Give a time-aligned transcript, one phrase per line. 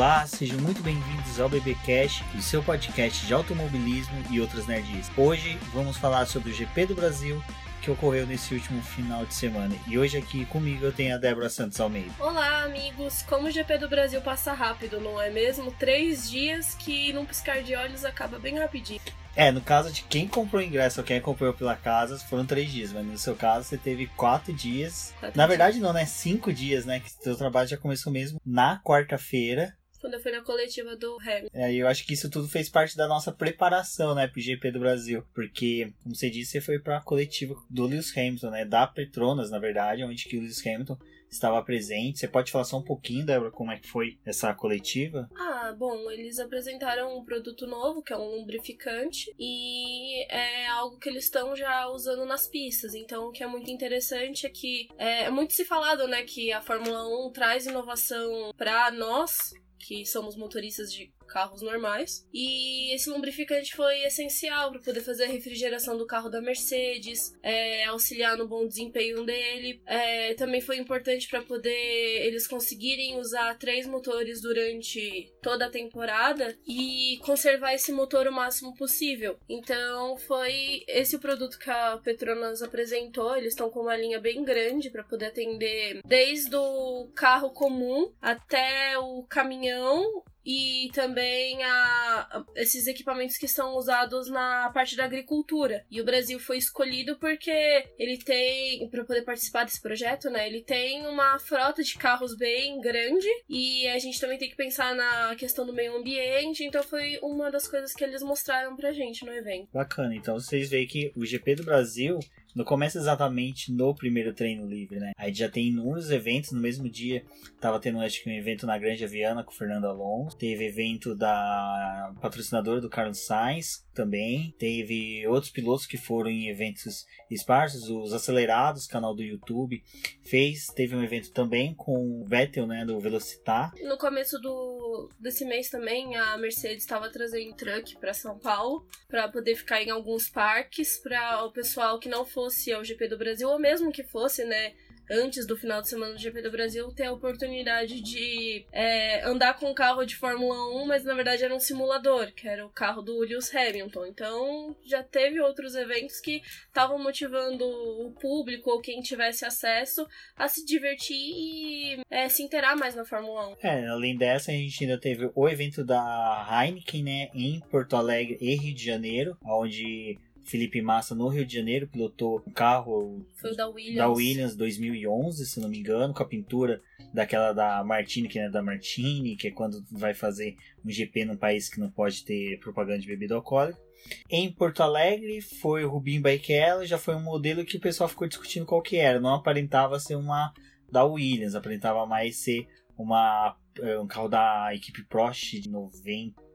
[0.00, 5.10] Olá, sejam muito bem-vindos ao BBcast, o seu podcast de automobilismo e outras nerds.
[5.14, 7.44] Hoje vamos falar sobre o GP do Brasil
[7.82, 9.76] que ocorreu nesse último final de semana.
[9.86, 12.10] E hoje aqui comigo eu tenho a Débora Santos Almeida.
[12.18, 13.20] Olá, amigos!
[13.28, 15.70] Como o GP do Brasil passa rápido, não é mesmo?
[15.72, 19.02] Três dias que num piscar de olhos acaba bem rapidinho.
[19.36, 22.72] É, no caso de quem comprou o ingresso ou quem comprou pela casa, foram três
[22.72, 25.14] dias, mas no seu caso você teve quatro dias.
[25.20, 25.58] Quatro Na dias.
[25.58, 26.06] verdade, não, né?
[26.06, 27.00] Cinco dias, né?
[27.00, 29.74] Que seu trabalho já começou mesmo na quarta-feira.
[30.00, 31.50] Quando eu fui na coletiva do Hamilton.
[31.52, 34.70] É, e eu acho que isso tudo fez parte da nossa preparação, né, pro GP
[34.70, 35.24] do Brasil.
[35.34, 38.64] Porque, como você disse, você foi pra coletiva do Lewis Hamilton, né?
[38.64, 40.98] Da Petronas, na verdade, onde que o Lewis Hamilton
[41.30, 42.18] estava presente.
[42.18, 45.28] Você pode falar só um pouquinho, Débora, como é que foi essa coletiva?
[45.36, 51.08] Ah, bom, eles apresentaram um produto novo, que é um lubrificante, e é algo que
[51.08, 52.94] eles estão já usando nas pistas.
[52.94, 56.52] Então, o que é muito interessante é que é, é muito se falado, né, que
[56.52, 62.26] a Fórmula 1 traz inovação pra nós, que somos motoristas de carros normais.
[62.32, 67.84] E esse lubrificante foi essencial para poder fazer a refrigeração do carro da Mercedes, é,
[67.84, 69.80] auxiliar no bom desempenho dele.
[69.86, 76.56] É, também foi importante para poder eles conseguirem usar três motores durante toda a temporada
[76.66, 79.38] e conservar esse motor o máximo possível.
[79.48, 83.36] Então foi esse o produto que a Petronas apresentou.
[83.36, 88.98] Eles estão com uma linha bem grande para poder atender desde o carro comum até
[88.98, 95.84] o caminhão e também a, esses equipamentos que são usados na parte da agricultura.
[95.88, 100.48] E o Brasil foi escolhido porque ele tem, para poder participar desse projeto, né?
[100.48, 104.92] Ele tem uma frota de carros bem grande e a gente também tem que pensar
[104.92, 106.64] na questão do meio ambiente.
[106.64, 109.68] Então foi uma das coisas que eles mostraram pra gente no evento.
[109.72, 112.18] Bacana, então vocês veem que o GP do Brasil
[112.54, 115.12] não começa exatamente no primeiro treino livre, né?
[115.16, 117.24] Aí já tem inúmeros eventos no mesmo dia.
[117.60, 120.36] Tava tendo, acho que um evento na Grande Viana com o Fernando Alonso.
[120.36, 124.54] Teve evento da patrocinadora do Carlos Sainz também.
[124.58, 129.82] Teve outros pilotos que foram em eventos esparsos, os acelerados, canal do YouTube.
[130.24, 133.72] Fez, teve um evento também com o Vettel, né, do Velocitar.
[133.82, 139.28] No começo do, desse mês também, a Mercedes estava trazendo truck para São Paulo para
[139.28, 143.50] poder ficar em alguns parques para o pessoal que não fosse ao GP do Brasil
[143.50, 144.72] ou mesmo que fosse, né?
[145.10, 149.54] Antes do final de semana do GP do Brasil, ter a oportunidade de é, andar
[149.54, 152.70] com um carro de Fórmula 1, mas na verdade era um simulador, que era o
[152.70, 154.06] carro do Lewis Hamilton.
[154.06, 160.06] Então já teve outros eventos que estavam motivando o público ou quem tivesse acesso
[160.36, 163.56] a se divertir e é, se inteirar mais na Fórmula 1.
[163.62, 168.38] É, além dessa, a gente ainda teve o evento da Heineken, né, em Porto Alegre
[168.40, 170.18] e Rio de Janeiro, onde
[170.50, 173.96] Felipe Massa, no Rio de Janeiro, pilotou um carro Foi da Williams.
[173.96, 176.82] da Williams 2011, se não me engano, com a pintura
[177.14, 181.24] daquela da Martini, que não é da Martini, que é quando vai fazer um GP
[181.24, 183.80] num país que não pode ter propaganda de bebida alcoólica.
[184.28, 188.26] Em Porto Alegre foi o Rubinho Barrichello, já foi um modelo que o pessoal ficou
[188.26, 190.52] discutindo qual que era, não aparentava ser uma
[190.90, 192.66] da Williams, aparentava mais ser
[192.98, 195.70] uma é, um carro da equipe Prost de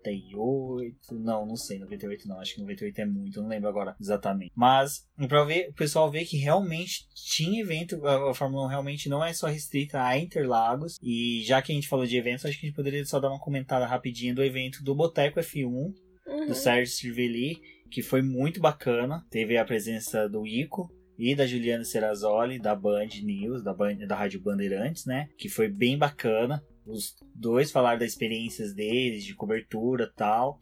[0.06, 4.52] 98, não, não sei, 98 não, acho que 98 é muito, não lembro agora exatamente.
[4.56, 9.10] Mas para ver, o pessoal ver que realmente tinha evento, a, a Fórmula 1 realmente
[9.10, 10.98] não é só restrita a Interlagos.
[11.02, 13.30] E já que a gente falou de eventos, acho que a gente poderia só dar
[13.30, 15.94] uma comentada rapidinha do evento do Boteco F1
[16.28, 16.48] Uhum.
[16.48, 17.62] do Sérgio Cervelli,
[17.92, 19.24] que foi muito bacana.
[19.30, 20.90] Teve a presença do Ico
[21.20, 25.28] e da Juliana Serrazoli, da Band News, da, Band, da Rádio Bandeirantes, né?
[25.38, 26.64] Que foi bem bacana.
[26.86, 30.60] Os dois falaram das experiências deles, de cobertura tal.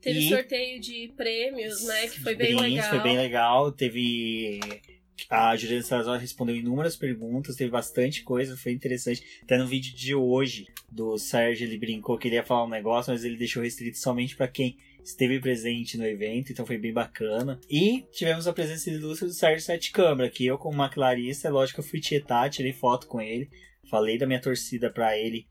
[0.00, 2.08] Teve E- sorteio de prêmios, né?
[2.08, 2.90] Que foi bem Brindes, legal.
[2.90, 3.72] Foi bem legal.
[3.72, 4.60] Teve.
[5.28, 9.20] A Juliana Salazar respondeu inúmeras perguntas, teve bastante coisa, foi interessante.
[9.42, 13.12] Até no vídeo de hoje do Sérgio, ele brincou que ele ia falar um negócio,
[13.12, 17.58] mas ele deixou restrito somente para quem esteve presente no evento, então foi bem bacana.
[17.68, 21.82] E tivemos a presença ilustre do Sérgio Sete Câmara, que eu, como maquilarista, é lógico
[21.82, 23.50] que eu fui tietar, tirei foto com ele,
[23.88, 25.46] falei da minha torcida para ele,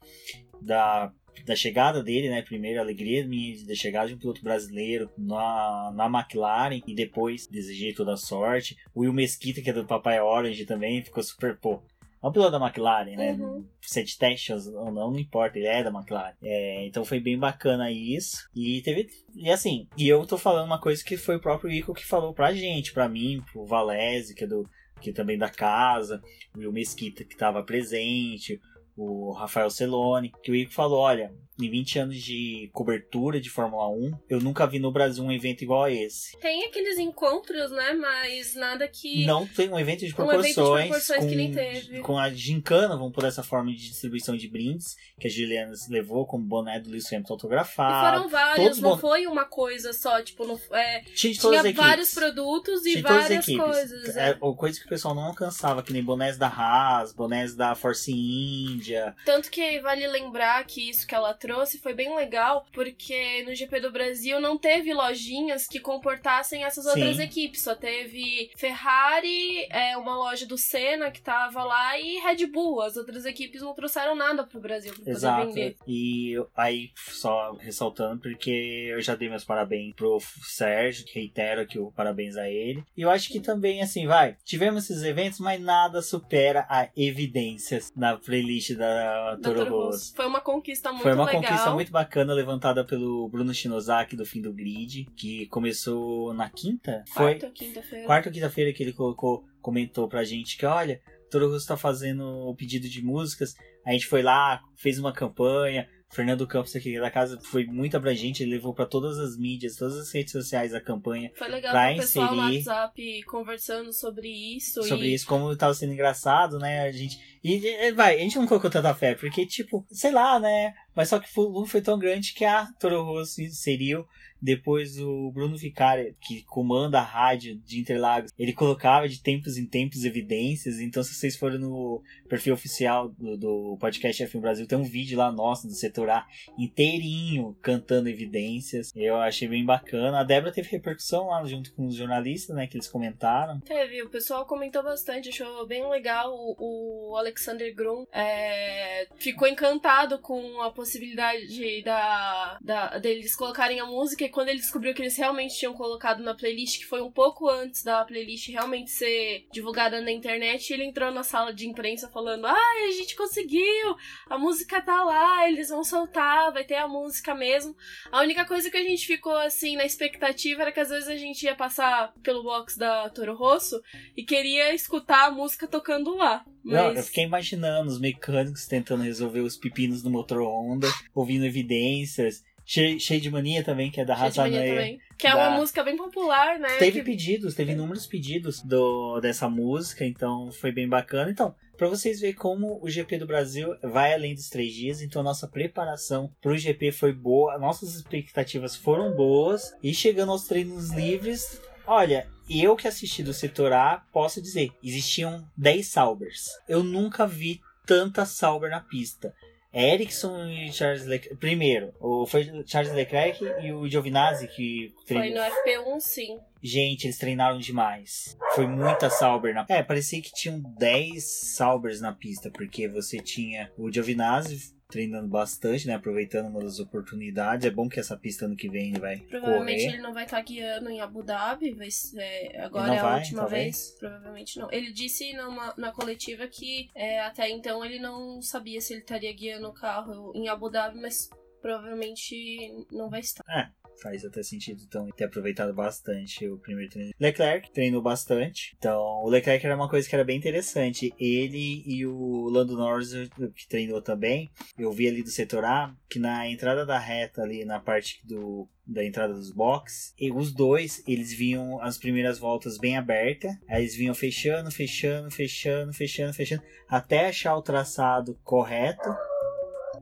[0.61, 1.11] da
[1.45, 2.41] da chegada dele, né?
[2.41, 7.47] Primeiro, a alegria minha da chegada de um piloto brasileiro na, na McLaren e depois
[7.47, 8.75] desejei toda a sorte.
[8.93, 11.81] O Will Mesquita, que é do Papai Orange também, ficou super, pô.
[12.21, 13.33] É um piloto da McLaren, né?
[13.33, 13.65] Uhum.
[13.79, 16.33] Se é de testes ou não, não importa, ele é da McLaren.
[16.41, 18.49] É, então foi bem bacana isso.
[18.55, 19.07] E teve.
[19.35, 22.33] E assim, e eu tô falando uma coisa que foi o próprio Ico que falou
[22.33, 24.67] pra gente, pra mim, pro Valese, que é do.
[25.01, 26.21] Que também da casa,
[26.55, 28.59] o Mesquita que tava presente,
[28.95, 33.89] o Rafael Celone, que o Ico falou, olha, em 20 anos de cobertura de Fórmula
[33.89, 36.37] 1, eu nunca vi no Brasil um evento igual a esse.
[36.39, 37.93] Tem aqueles encontros, né?
[37.93, 39.25] Mas nada que.
[39.25, 40.57] Não tem um evento de Um proporções.
[40.57, 41.99] evento de proporções com, que nem teve.
[42.01, 46.25] Com a gincana, vamos por essa forma de distribuição de brindes, que a Juliana levou
[46.27, 48.17] como boné do Lewis Hamilton E autografado.
[48.17, 52.85] foram vários, não bom- foi uma coisa só, tipo, não, é, Tinha tinha vários produtos
[52.85, 54.15] e Tinha várias coisas.
[54.15, 54.33] É, é.
[54.55, 59.15] coisa que o pessoal não alcançava, que nem bonés da Haas, bonés da Force India.
[59.25, 61.46] Tanto que vale lembrar que isso que ela trouxe
[61.79, 66.89] foi bem legal, porque no GP do Brasil não teve lojinhas que comportassem essas Sim.
[66.91, 67.61] outras equipes.
[67.61, 72.81] Só teve Ferrari, é, uma loja do Senna que tava lá e Red Bull.
[72.81, 75.47] As outras equipes não trouxeram nada pro Brasil pra poder Exato.
[75.47, 75.75] vender.
[75.87, 81.91] E aí, só ressaltando, porque eu já dei meus parabéns pro Sérgio, reitero aqui o
[81.91, 82.83] parabéns a ele.
[82.95, 87.91] E eu acho que também, assim, vai, tivemos esses eventos, mas nada supera a evidências
[87.95, 90.13] na playlist da Da Toro Rosso.
[90.15, 91.36] Foi uma conquista muito Foi uma legal.
[91.41, 97.03] Conquista muito bacana levantada pelo Bruno Shinozaki do Fim do Grid, que começou na quinta?
[97.07, 98.05] Foi Quarta ou quinta-feira.
[98.05, 102.23] quarta ou quinta-feira que ele colocou, comentou pra gente que, olha, Toro Rosso tá fazendo
[102.23, 103.55] o pedido de músicas.
[103.85, 105.87] A gente foi lá, fez uma campanha.
[106.09, 109.97] Fernando Campos aqui da casa foi muito abrangente, ele levou pra todas as mídias, todas
[109.97, 114.81] as redes sociais a campanha Foi legal pra o pessoal no WhatsApp conversando sobre isso.
[114.83, 115.13] sobre e...
[115.13, 116.81] isso, como tava sendo engraçado, né?
[116.83, 117.19] A gente.
[117.43, 120.73] E, vai, a gente não colocou tanta fé, porque, tipo, sei lá, né?
[120.95, 124.05] Mas só que o volume foi tão grande que a Toro Rosso inseriu.
[124.41, 129.65] Depois o Bruno Vicari, que comanda a rádio de Interlagos, ele colocava de tempos em
[129.65, 130.79] tempos evidências.
[130.79, 135.17] Então, se vocês forem no perfil oficial do, do podcast F1 Brasil, tem um vídeo
[135.17, 138.91] lá nosso do setor A inteirinho cantando evidências.
[138.95, 140.19] Eu achei bem bacana.
[140.19, 142.67] A Débora teve repercussão lá junto com os jornalistas, né?
[142.67, 143.59] Que eles comentaram.
[143.61, 146.31] Teve, o pessoal comentou bastante, achou bem legal.
[146.31, 153.85] O, o Alexander Grum é, ficou encantado com a possibilidade da, da, deles colocarem a
[153.85, 154.23] música.
[154.23, 157.49] E quando ele descobriu que eles realmente tinham colocado na playlist, que foi um pouco
[157.49, 162.45] antes da playlist realmente ser divulgada na internet, ele entrou na sala de imprensa falando:
[162.45, 163.95] Ai, a gente conseguiu!
[164.29, 167.75] A música tá lá, eles vão soltar, vai ter a música mesmo.
[168.11, 171.15] A única coisa que a gente ficou assim na expectativa era que às vezes a
[171.15, 173.81] gente ia passar pelo box da Toro Rosso
[174.15, 176.45] e queria escutar a música tocando lá.
[176.73, 181.45] Não, eu Mas fiquei imaginando os mecânicos tentando resolver os pepinos do motor Honda, ouvindo
[181.45, 182.43] evidências.
[182.69, 184.99] Cheio, cheio de mania também, que é da também.
[185.17, 186.67] Que é da- uma música bem popular, né?
[186.77, 187.05] Teve que...
[187.05, 191.31] pedidos, teve inúmeros pedidos do, dessa música, então foi bem bacana.
[191.31, 195.23] Então, pra vocês verem como o GP do Brasil vai além dos três dias, então
[195.23, 201.61] nossa preparação pro GP foi boa, nossas expectativas foram boas, e chegando aos treinos livres,
[201.85, 206.45] olha, eu que assisti do setor A, posso dizer, existiam 10 Saubers.
[206.67, 209.33] Eu nunca vi tanta Sauber na pista.
[209.73, 211.39] Ericsson e Charles Leclerc.
[211.39, 211.93] Primeiro,
[212.27, 215.43] foi Charles Leclerc e o Giovinazzi que Foi treinou.
[215.43, 216.39] no FP1, sim.
[216.63, 218.35] Gente, eles treinaram demais.
[218.55, 221.23] Foi muita Sauber na É, parecia que tinham 10
[221.55, 225.95] Saubers na pista, porque você tinha o Giovinazzi treinando bastante, né?
[225.95, 227.65] Aproveitando uma das oportunidades.
[227.65, 229.93] É bom que essa pista ano que vem ele vai Provavelmente correr.
[229.95, 233.19] ele não vai estar guiando em Abu Dhabi, vai ser- é, agora é a vai,
[233.19, 233.63] última talvez?
[233.63, 233.95] vez.
[233.99, 234.71] Provavelmente não.
[234.71, 239.33] Ele disse numa, na coletiva que é, até então ele não sabia se ele estaria
[239.33, 241.29] guiando o carro em Abu Dhabi, mas
[241.61, 243.73] provavelmente não vai estar.
[244.01, 247.11] Faz até sentido, então, ter aproveitado bastante o primeiro treino.
[247.19, 248.75] Leclerc treinou bastante.
[248.77, 251.13] Então, o Leclerc era uma coisa que era bem interessante.
[251.19, 253.11] Ele e o Lando Norris,
[253.55, 257.65] que treinou também, eu vi ali do setor A, que na entrada da reta, ali
[257.65, 262.77] na parte do da entrada dos boxes, e os dois, eles vinham as primeiras voltas
[262.77, 269.13] bem abertas, aí eles vinham fechando, fechando, fechando, fechando, fechando, até achar o traçado correto,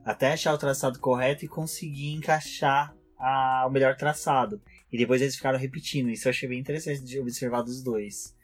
[0.04, 4.60] até achar o traçado correto e conseguir encaixar a- o melhor traçado.
[4.92, 6.10] E depois eles ficaram repetindo.
[6.10, 8.34] Isso eu achei bem interessante de observar dos dois.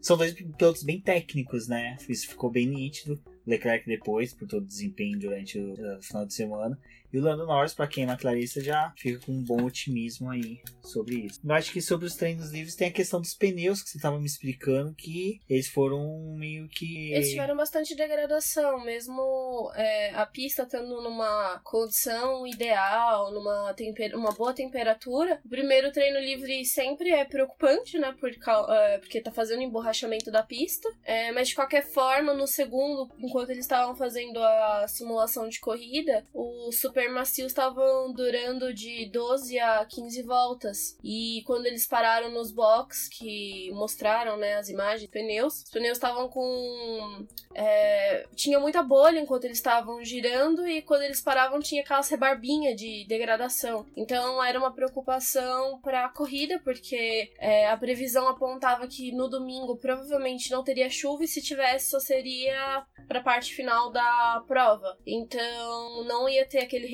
[0.00, 1.96] São dois pilotos bem técnicos, né?
[2.08, 3.20] Isso ficou bem nítido.
[3.46, 6.78] Leclerc depois, por todo o desempenho durante o uh, final de semana.
[7.12, 10.60] E o Lando Norris, para quem é McLarista, já fica com um bom otimismo aí
[10.82, 11.40] sobre isso.
[11.44, 14.18] Eu acho que sobre os treinos livres tem a questão dos pneus que você estava
[14.18, 17.12] me explicando, que eles foram meio que.
[17.12, 24.32] Eles tiveram bastante degradação, mesmo é, a pista estando numa condição ideal, numa temper uma
[24.32, 25.40] boa temperatura.
[25.44, 28.14] O primeiro treino livre sempre é preocupante, né?
[28.18, 30.88] Por, é, porque tá fazendo emborrachamento da pista.
[31.04, 36.24] É, mas de qualquer forma, no segundo, enquanto eles estavam fazendo a simulação de corrida,
[36.34, 40.98] os super macios estavam durando de 12 a 15 voltas.
[41.04, 46.28] E quando eles pararam nos box, que mostraram né, as imagens, pneus, os pneus estavam
[46.28, 47.26] com.
[47.54, 52.76] É, tinha muita bolha enquanto eles estavam girando, e quando eles paravam, tinha aquelas rebarbinhas
[52.76, 53.86] de degradação.
[53.96, 59.76] Então era uma preocupação para a corrida, porque é, a previsão apontava que no domingo
[59.76, 64.96] provavelmente não teria chuva, e se tivesse, só seria para a parte final da prova.
[65.06, 66.86] Então não ia ter aquele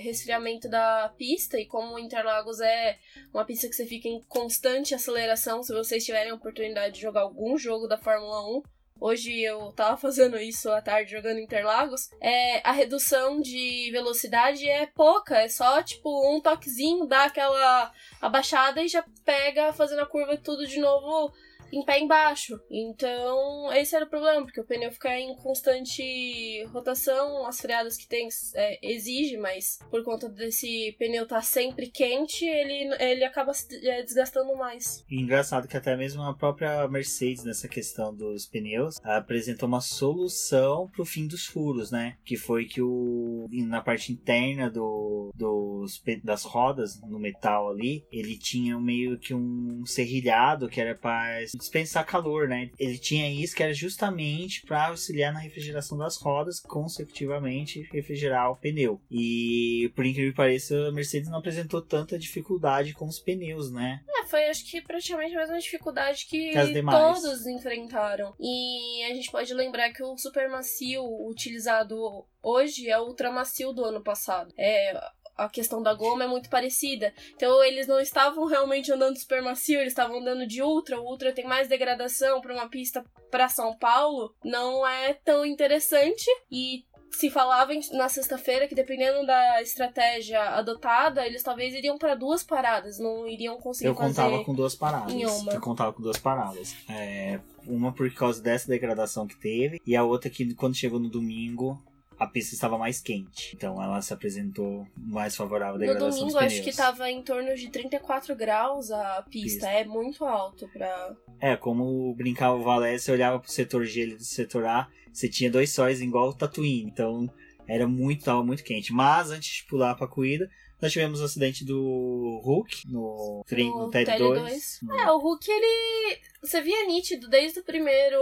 [0.00, 2.98] resfriamento da pista, e como Interlagos é
[3.32, 7.22] uma pista que você fica em constante aceleração, se vocês tiverem a oportunidade de jogar
[7.22, 8.62] algum jogo da Fórmula 1,
[9.00, 14.86] hoje eu tava fazendo isso à tarde jogando Interlagos, é, a redução de velocidade é
[14.86, 20.36] pouca, é só tipo um toquezinho, dá aquela abaixada e já pega fazendo a curva
[20.36, 21.32] tudo de novo
[21.72, 22.58] em pé embaixo.
[22.70, 28.06] Então, esse era o problema, porque o pneu fica em constante rotação, as freadas que
[28.06, 33.52] tem é, exige, mas por conta desse pneu estar tá sempre quente, ele, ele acaba
[33.52, 35.04] se é, desgastando mais.
[35.10, 41.04] Engraçado que até mesmo a própria Mercedes, nessa questão dos pneus, apresentou uma solução pro
[41.04, 42.16] fim dos furos, né?
[42.24, 48.36] Que foi que o na parte interna do, dos, das rodas, no metal ali, ele
[48.36, 52.70] tinha meio que um serrilhado que era para dispensar calor, né?
[52.78, 58.56] Ele tinha isso que era justamente para auxiliar na refrigeração das rodas, consecutivamente refrigerar o
[58.56, 59.00] pneu.
[59.10, 64.02] E por incrível que pareça, a Mercedes não apresentou tanta dificuldade com os pneus, né?
[64.08, 68.34] É, foi acho que praticamente a mesma dificuldade que, que todos enfrentaram.
[68.40, 73.72] E a gente pode lembrar que o super macio utilizado hoje é o ultra macio
[73.72, 74.52] do ano passado.
[74.56, 74.98] É,
[75.38, 77.14] a questão da goma é muito parecida.
[77.34, 81.00] Então eles não estavam realmente andando super macio, eles estavam andando de ultra.
[81.00, 86.26] O ultra tem mais degradação para uma pista para São Paulo, não é tão interessante
[86.50, 92.42] e se falava na sexta-feira que dependendo da estratégia adotada, eles talvez iriam para duas
[92.42, 95.14] paradas, não iriam conseguir Eu contava com duas paradas.
[95.14, 96.74] Eu contava com duas paradas.
[96.88, 101.08] É, uma por causa dessa degradação que teve e a outra que quando chegou no
[101.08, 101.82] domingo
[102.18, 103.54] a pista estava mais quente.
[103.54, 107.54] Então ela se apresentou mais favorável à degradação No domingo, acho que estava em torno
[107.54, 109.66] de 34 graus a pista.
[109.66, 109.68] pista.
[109.68, 111.16] É muito alto para.
[111.40, 115.28] É, como brincava o Valé, você olhava pro setor G e do setor A, você
[115.28, 116.90] tinha dois sóis igual o Tatooine.
[116.90, 117.32] Então
[117.66, 118.92] era muito, tava muito quente.
[118.92, 123.90] Mas antes de pular pra corrida, nós tivemos o acidente do Hulk no, no, no
[123.90, 124.80] TED 2.
[124.90, 126.18] É, o Hulk, ele.
[126.42, 128.18] Você via nítido desde o primeiro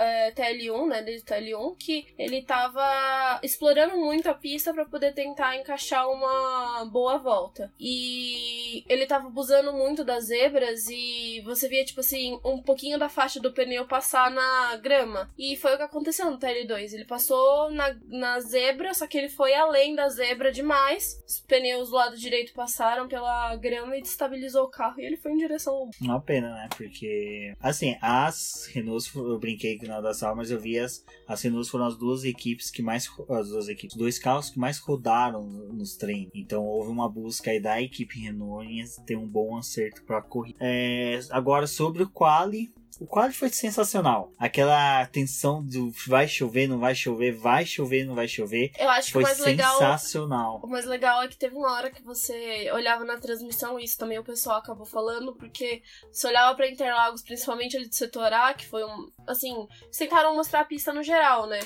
[0.00, 5.56] é, TL1, né, desde TL1, que ele tava explorando muito a pista para poder tentar
[5.56, 7.70] encaixar uma boa volta.
[7.78, 13.08] E ele tava abusando muito das zebras e você via, tipo assim, um pouquinho da
[13.08, 15.30] faixa do pneu passar na grama.
[15.38, 16.94] E foi o que aconteceu no TL2.
[16.94, 21.22] Ele passou na, na zebra, só que ele foi além da zebra demais.
[21.26, 25.32] Os pneus do lado direito passaram pela grama e destabilizou o carro e ele foi
[25.32, 25.90] em direção.
[26.00, 26.68] Uma pena, né?
[26.74, 31.68] Porque, assim, as Renault, eu brinquei que final das almas eu vi as, as Renault
[31.68, 35.96] foram as duas equipes que mais as duas equipes, dois carros que mais rodaram nos
[35.96, 36.30] treinos.
[36.34, 40.58] Então houve uma busca aí da equipe Renault em ter um bom acerto para corrida.
[40.60, 44.32] É, agora sobre o quali, o quadro foi sensacional.
[44.38, 48.72] Aquela tensão do vai chover, não vai chover, vai chover, não vai chover.
[48.78, 50.54] Eu acho foi que o mais sensacional.
[50.54, 53.84] Legal, o mais legal é que teve uma hora que você olhava na transmissão, e
[53.84, 58.32] isso também o pessoal acabou falando, porque você olhava pra Interlagos, principalmente ali do setor
[58.32, 59.10] A, que foi um.
[59.26, 59.54] Assim,
[59.96, 61.60] tentaram mostrar a pista no geral, né?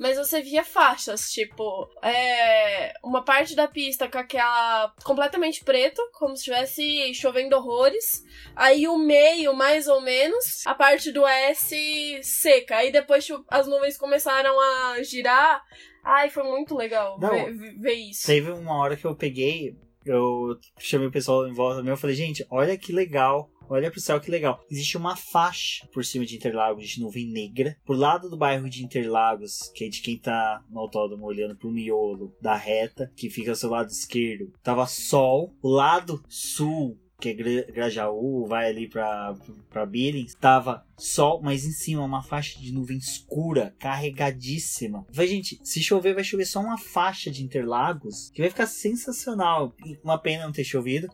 [0.00, 6.34] Mas você via faixas, tipo, é, uma parte da pista com aquela completamente preto, como
[6.34, 8.24] se estivesse chovendo horrores.
[8.56, 12.78] Aí o meio, mais ou menos, a parte do S seca.
[12.78, 15.62] Aí depois tipo, as nuvens começaram a girar.
[16.02, 18.26] Ai, foi muito legal Não, ver, ver isso.
[18.26, 19.76] Teve uma hora que eu peguei,
[20.06, 24.00] eu chamei o pessoal em volta meu, eu falei, gente, olha que legal Olha pro
[24.00, 24.60] céu que legal.
[24.68, 27.76] Existe uma faixa por cima de Interlagos de nuvem negra.
[27.84, 31.70] Por lado do bairro de Interlagos, que é de quem tá no autódromo olhando pro
[31.70, 35.54] miolo da reta, que fica ao seu lado esquerdo, tava sol.
[35.62, 39.36] O lado sul que é Grajaú, vai ali pra,
[39.68, 45.06] pra Billings, tava sol, mas em cima uma faixa de nuvem escura, carregadíssima.
[45.10, 49.74] Vai, gente, se chover, vai chover só uma faixa de Interlagos, que vai ficar sensacional.
[50.02, 51.08] Uma pena não ter chovido.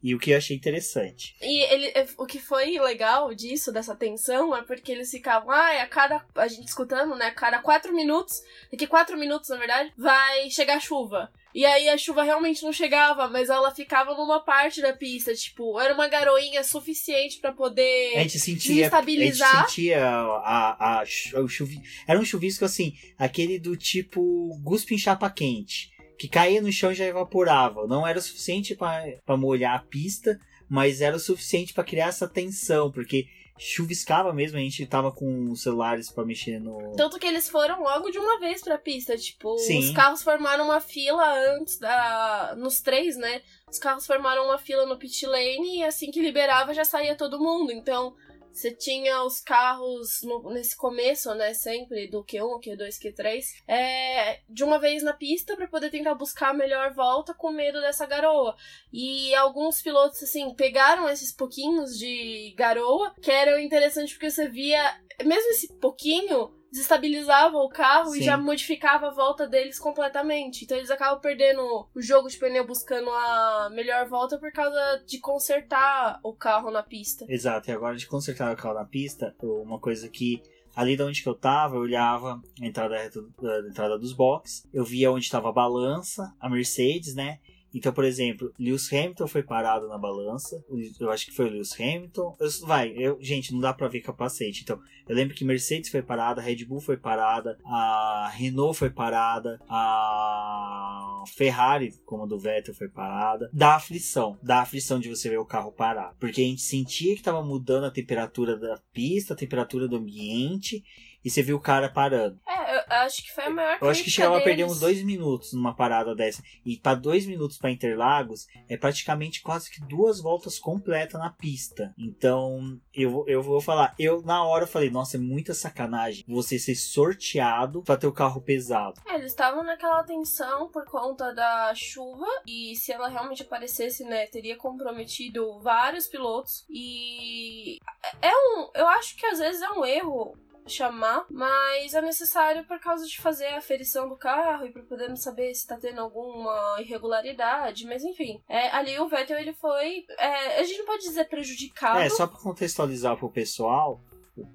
[0.00, 1.36] E o que eu achei interessante.
[1.42, 5.82] E ele, é, o que foi legal disso, dessa tensão, é porque eles ficavam, ah,
[5.82, 6.24] a cada.
[6.36, 7.26] A gente escutando, né?
[7.26, 11.32] A cada quatro minutos, daqui quatro minutos, na verdade, vai chegar chuva.
[11.54, 15.80] E aí a chuva realmente não chegava, mas ela ficava numa parte da pista, tipo,
[15.80, 19.48] era uma garoinha suficiente para poder a gente sentia, estabilizar.
[19.48, 21.80] A gente sentia a, a, a, o chuvi...
[22.06, 25.90] Era um chuvisco assim, aquele do tipo guspe em chapa quente.
[26.18, 27.86] Que caía no chão e já evaporava.
[27.86, 30.38] Não era o suficiente para molhar a pista,
[30.68, 33.26] mas era o suficiente para criar essa tensão, porque
[33.58, 36.94] chuviscava mesmo, a gente tava com os celulares para mexer no.
[36.96, 39.16] Tanto que eles foram logo de uma vez pra pista.
[39.16, 39.80] Tipo, Sim.
[39.80, 42.54] os carros formaram uma fila antes da.
[42.56, 43.42] Nos três, né?
[43.70, 47.40] Os carros formaram uma fila no pit lane e assim que liberava já saía todo
[47.40, 47.72] mundo.
[47.72, 48.14] Então,
[48.58, 54.64] você tinha os carros no, nesse começo, né, sempre, do Q1, Q2, Q3, é, de
[54.64, 58.56] uma vez na pista para poder tentar buscar a melhor volta com medo dessa garoa.
[58.92, 65.00] E alguns pilotos, assim, pegaram esses pouquinhos de garoa, que eram interessantes porque você via,
[65.24, 68.20] mesmo esse pouquinho, desestabilizava o carro Sim.
[68.20, 70.64] e já modificava a volta deles completamente.
[70.64, 71.62] Então eles acabam perdendo
[71.94, 76.82] o jogo de pneu buscando a melhor volta por causa de consertar o carro na
[76.82, 77.24] pista.
[77.28, 80.42] Exato, e agora de consertar o carro na pista, uma coisa que
[80.76, 84.84] ali de onde que eu tava, eu olhava a entrada, a entrada dos boxes, eu
[84.84, 87.40] via onde estava a balança, a Mercedes, né?
[87.74, 90.62] Então, por exemplo, Lewis Hamilton foi parado na balança.
[90.98, 92.36] Eu acho que foi o Lewis Hamilton.
[92.40, 94.62] Eu- vai, eu, gente, não dá pra ver capacete.
[94.62, 99.60] Então, eu lembro que Mercedes foi parada, Red Bull foi parada, a Renault foi parada,
[99.68, 103.50] a Ferrari, como a do Vettel, foi parada.
[103.52, 106.14] Dá aflição, dá aflição de você ver o carro parar.
[106.18, 110.82] Porque a gente sentia que tava mudando a temperatura da pista, a temperatura do ambiente,
[111.24, 112.38] e você viu o cara parando.
[112.46, 114.72] É, eu acho que foi a maior Eu acho que chegava a perder deles.
[114.72, 116.42] uns dois minutos numa parada dessa.
[116.64, 121.94] E para dois minutos para Interlagos é praticamente quase que duas voltas completas na pista.
[121.98, 126.74] Então eu, eu vou falar, eu na hora falei, nossa, é muita sacanagem você ser
[126.74, 129.00] sorteado para ter o carro pesado.
[129.06, 134.26] É, eles estavam naquela tensão por conta da chuva e se ela realmente aparecesse, né,
[134.26, 137.78] teria comprometido vários pilotos e
[138.20, 140.36] é um, eu acho que às vezes é um erro
[140.68, 145.22] chamar, mas é necessário por causa de fazer a aferição do carro e para podermos
[145.22, 150.60] saber se tá tendo alguma irregularidade, mas enfim, é, ali o Vettel ele foi, é,
[150.60, 152.00] a gente não pode dizer prejudicado.
[152.00, 154.00] É, só para contextualizar pro pessoal,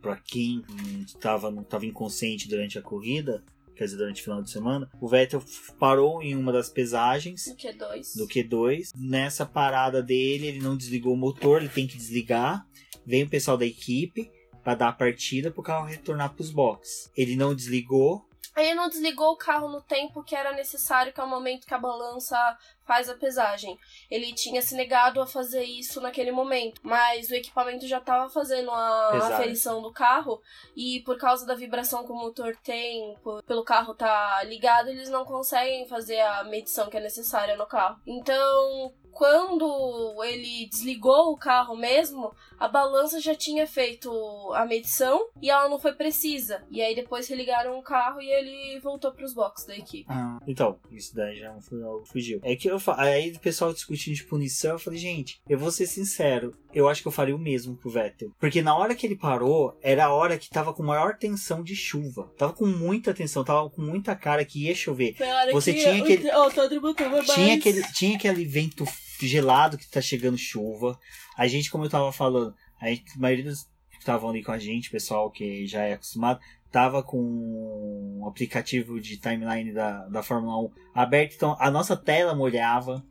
[0.02, 0.64] para quem
[1.06, 3.44] estava não tava inconsciente durante a corrida,
[3.76, 5.44] quer dizer, durante o final de semana, o Vettel
[5.80, 8.18] parou em uma das pesagens No Q2.
[8.18, 8.92] do Q2.
[8.96, 12.66] Nessa parada dele, ele não desligou o motor, ele tem que desligar.
[13.06, 14.32] Vem o pessoal da equipe
[14.64, 17.12] para dar a partida pro carro retornar pros boxes.
[17.18, 18.26] Ele não desligou.
[18.56, 21.74] Ele não desligou o carro no tempo que era necessário, que é o momento que
[21.74, 22.38] a balança
[22.86, 23.80] faz a pesagem.
[24.12, 28.70] Ele tinha se negado a fazer isso naquele momento, mas o equipamento já estava fazendo
[28.70, 30.40] a aferição do carro
[30.76, 35.10] e por causa da vibração que o motor tem, por- pelo carro tá ligado, eles
[35.10, 38.00] não conseguem fazer a medição que é necessária no carro.
[38.06, 42.32] Então, quando ele desligou o carro mesmo,
[42.64, 44.10] a balança já tinha feito
[44.54, 46.64] a medição e ela não foi precisa.
[46.72, 50.06] E aí depois religaram o carro e ele voltou pros boxes da equipe.
[50.48, 52.40] Então, isso daí já foi algo fugiu.
[52.42, 55.88] É que eu aí o pessoal discutindo de punição, eu falei, gente, eu vou ser
[55.88, 58.32] sincero, eu acho que eu faria o mesmo pro Vettel.
[58.40, 61.76] Porque na hora que ele parou, era a hora que tava com maior tensão de
[61.76, 62.32] chuva.
[62.38, 65.16] Tava com muita tensão, tava com muita cara que ia chover.
[65.18, 67.30] Foi a hora Você que tinha aquele- tava mais...
[67.30, 68.86] Tinha aquele, tinha aquele vento
[69.28, 71.00] gelado que tá chegando chuva.
[71.38, 74.52] A gente, como eu tava falando, a, gente, a maioria dos que estavam ali com
[74.52, 76.40] a gente, pessoal que já é acostumado,
[76.72, 77.20] tava com
[78.22, 83.06] o aplicativo de timeline da, da Fórmula 1 aberto, então a nossa tela molhava.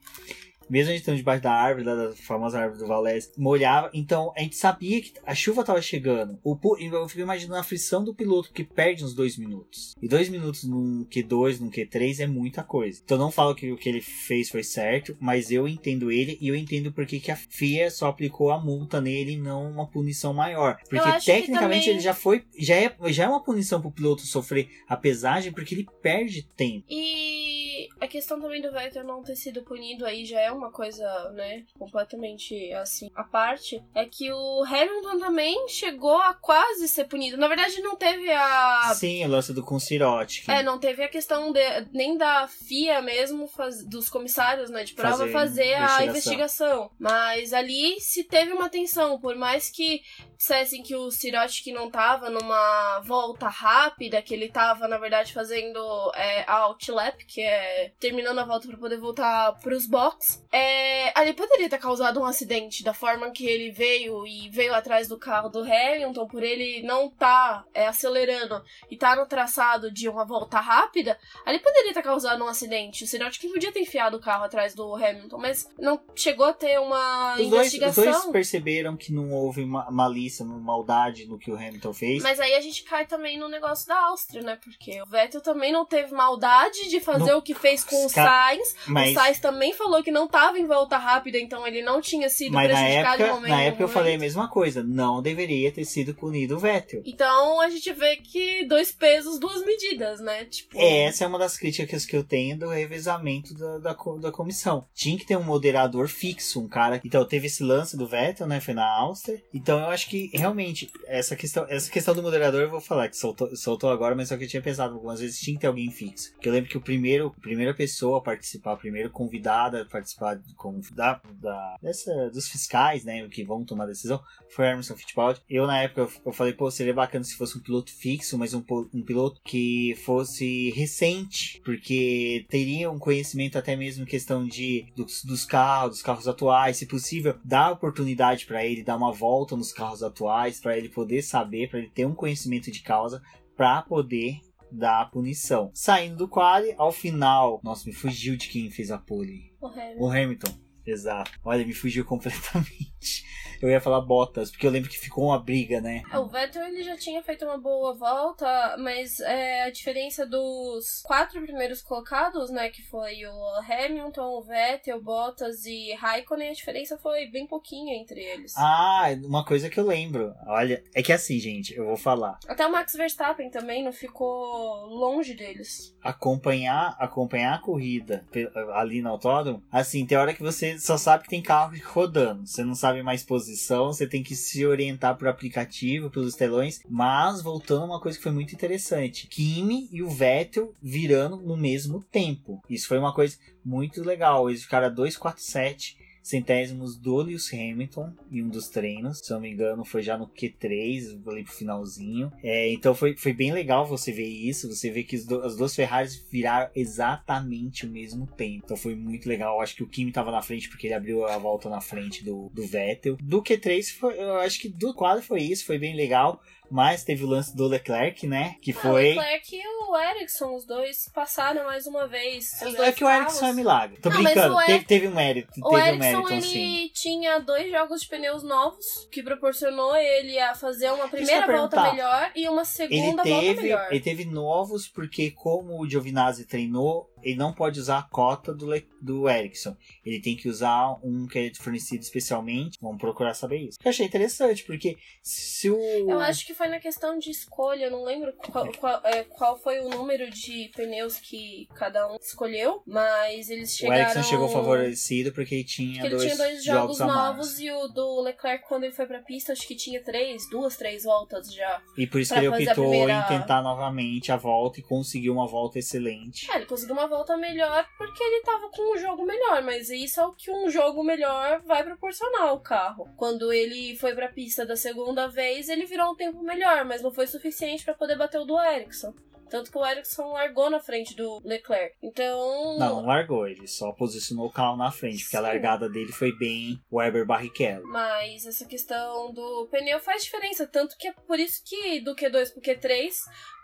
[0.69, 3.91] Mesmo a gente estando debaixo da árvore, da da famosa árvore do Valés, molhava.
[3.93, 6.39] Então a gente sabia que a chuva tava chegando.
[6.43, 9.95] O, eu fico imaginando a aflição do piloto que perde uns dois minutos.
[10.01, 13.01] E dois minutos num Q2, num Q3 é muita coisa.
[13.05, 16.49] Então não falo que o que ele fez foi certo, mas eu entendo ele e
[16.49, 20.33] eu entendo por que a FIA só aplicou a multa nele e não uma punição
[20.33, 20.79] maior.
[20.89, 22.45] Porque tecnicamente também- ele já foi.
[22.59, 26.85] Já é, já é uma punição pro piloto sofrer a pesagem porque ele perde tempo.
[26.89, 31.31] E a questão também do Vettel não ter sido punido aí já é uma coisa,
[31.33, 33.83] né, completamente assim, à parte.
[33.95, 37.37] É que o Hamilton também chegou a quase ser punido.
[37.37, 38.93] Na verdade, não teve a.
[38.95, 40.51] Sim, o lance do Consirote.
[40.51, 44.95] É, não teve a questão de- nem da FIA mesmo, faz- dos comissários né, de
[44.95, 46.09] prova, Fazer fazer, a investigação.
[46.09, 46.91] investigação.
[46.99, 50.01] Mas ali se teve uma tensão, por mais que
[50.37, 55.79] dissessem que o Sirotsky não tava numa volta rápida, que ele tava, na verdade, fazendo
[56.17, 60.45] é, a outlap, que é terminando a volta para poder voltar pros box.
[60.53, 65.09] É, ali poderia ter causado um acidente da forma que ele veio e veio atrás
[65.09, 70.09] do carro do Hamilton, por ele não tá é, acelerando e tá no traçado de
[70.09, 73.05] uma volta rápida, ali poderia ter causado um acidente.
[73.05, 76.53] O Sinote que podia ter enfiado o carro atrás do Hamilton, mas não chegou a
[76.53, 78.05] ter uma Os dois, os investigação.
[78.05, 82.23] dois perceberam que não houve ma- malícia, maldade no que o Hamilton fez.
[82.23, 84.59] Mas aí a gente cai também no negócio da Áustria, né?
[84.63, 87.39] Porque o Vettel também não teve maldade de fazer Não.
[87.39, 88.75] o que fez com o Sainz.
[88.87, 92.29] Mas, O Sainz também falou que não tava em volta rápida, então ele não tinha
[92.29, 94.83] sido mas na prejudicado em época, momento na época eu falei a mesma coisa.
[94.83, 97.03] Não deveria ter sido punido o Vettel.
[97.05, 100.45] Então a gente vê que dois pesos, duas medidas, né?
[100.47, 100.77] Tipo.
[100.77, 104.87] Essa é uma das críticas que eu tenho do revezamento da, da, da comissão.
[104.93, 107.01] Tinha que ter um moderador fixo, um cara.
[107.05, 108.61] Então teve esse lance do Vettel, né?
[108.61, 109.41] Foi na Áustria.
[109.55, 113.17] Então eu acho que realmente essa questão, essa questão do moderador eu vou falar que
[113.17, 115.91] soltou, soltou agora, mas só que eu tinha pensado algumas vezes tinha que ter alguém
[115.91, 116.33] fixo.
[116.33, 119.85] Porque eu lembro que o primeiro, a primeira pessoa a participar, a primeira convidada a
[119.85, 123.27] participar de- como da, da dessa, dos fiscais, né?
[123.29, 124.21] Que vão tomar decisão,
[124.55, 125.41] foi Emerson Fittipaldi.
[125.49, 128.63] Eu na época eu, falei, pô, seria bacana se fosse um piloto fixo, mas um,
[128.93, 135.45] um piloto que fosse recente, porque teria um conhecimento até mesmo questão de dos, dos
[135.45, 140.03] carros, dos carros atuais, se possível, dar oportunidade para ele dar uma volta nos carros
[140.03, 143.23] atuais, para ele poder saber, para ele ter um conhecimento de causa,
[143.57, 144.41] para poder
[144.73, 145.71] dar a punição.
[145.75, 149.55] Saindo do quali, ao final, nossa, me fugiu de quem fez a pole.
[149.61, 150.01] O Hamilton.
[150.01, 150.59] O Hamilton.
[150.85, 151.31] Exato.
[151.45, 153.25] Olha, me fugiu completamente.
[153.63, 156.03] Eu ia falar Bottas, porque eu lembro que ficou uma briga, né?
[156.13, 161.03] É, O Vettel ele já tinha feito uma boa volta, mas é, a diferença dos
[161.05, 166.99] quatro primeiros colocados, né, que foi o Hamilton, o Vettel, Bottas e Raikkonen, a diferença
[166.99, 168.53] foi bem pouquinha entre eles.
[168.57, 170.35] Ah, uma coisa que eu lembro.
[170.47, 172.39] Olha, é que assim, gente, eu vou falar.
[172.49, 175.95] Até o Max Verstappen também não ficou longe deles.
[176.03, 178.27] Acompanhar, acompanhar a corrida
[178.75, 182.47] ali no autódromo, assim, tem hora que você só sabe que tem carro rodando.
[182.47, 183.52] Você não sabe mais posição,
[183.89, 186.81] você tem que se orientar por aplicativo, pelos telões.
[186.89, 191.57] Mas, voltando a uma coisa que foi muito interessante: Kimi e o Vettel virando no
[191.57, 192.63] mesmo tempo.
[192.69, 194.49] Isso foi uma coisa muito legal.
[194.49, 199.19] Eles ficaram a 247 centésimos do Lewis Hamilton em um dos treinos.
[199.19, 202.33] Se não me engano, foi já no Q3, ali pro finalzinho.
[202.43, 204.69] É, então foi, foi bem legal você ver isso.
[204.75, 208.63] Você vê que as, do- as duas Ferraris viraram exatamente o mesmo tempo.
[208.65, 209.57] Então foi muito legal.
[209.57, 212.25] Eu acho que o Kimi tava na frente porque ele abriu a volta na frente
[212.25, 213.17] do, do Vettel.
[213.21, 216.41] Do Q3, foi, eu acho que do quadro foi isso, foi bem legal.
[216.75, 218.57] Mas teve o lance do Leclerc, né?
[218.63, 219.09] Que Ah, o foi.
[219.11, 222.63] Leclerc e o Ericsson, os dois passaram mais uma vez.
[222.63, 223.99] É dois que o Ericsson é milagre.
[224.01, 224.55] Tô Não, brincando.
[224.55, 225.53] o Er- Teve, teve um mérito.
[225.63, 226.91] O teve um Ericsson, mérito, ele sim.
[226.95, 232.31] tinha dois jogos de pneus novos, que proporcionou ele a fazer uma primeira volta melhor
[232.35, 233.87] e uma Ele segunda volta teve, melhor.
[233.91, 238.67] ele teve novos porque como o Giovinazzi treinou, ele não pode usar a cota do,
[238.67, 239.77] Le- do Ericsson.
[240.05, 242.79] Ele tem que usar um que é fornecido especialmente.
[242.81, 243.79] Vamos procurar saber isso.
[243.85, 245.77] Eu achei interessante, porque se o.
[246.11, 249.59] Eu acho que foi na questão de escolha, eu não lembro qual, qual, é, qual
[249.59, 254.03] foi o número de pneus que cada um escolheu, mas eles o chegaram...
[254.03, 257.71] Ericsson chegou favorecido porque ele tinha, que ele dois, tinha dois jogos, jogos, novos e
[257.71, 261.53] o do Leclerc, quando ele foi pra pista, acho que tinha três, duas, três voltas
[261.53, 261.81] já.
[261.97, 265.47] E por isso que ele optou primeira- em tentar novamente a volta e conseguiu uma
[265.47, 266.51] volta excelente.
[266.51, 270.19] É, ele conseguiu uma volta melhor porque ele tava com um jogo melhor, mas isso
[270.19, 273.07] é o que um jogo melhor vai proporcionar ao carro.
[273.17, 277.13] Quando ele foi pra pista da segunda vez, ele virou um tempo melhor, mas não
[277.13, 279.13] foi suficiente pra poder bater o do Ericsson.
[279.51, 281.95] Tanto que o Ericsson largou na frente do Leclerc.
[282.03, 282.79] Então.
[282.79, 285.47] Não, não largou, ele só posicionou o carro na frente, porque a Sim.
[285.47, 287.87] largada dele foi bem Weber Barrichello.
[287.87, 290.67] Mas essa questão do pneu faz diferença.
[290.67, 293.11] Tanto que é por isso que do Q2 pro Q3,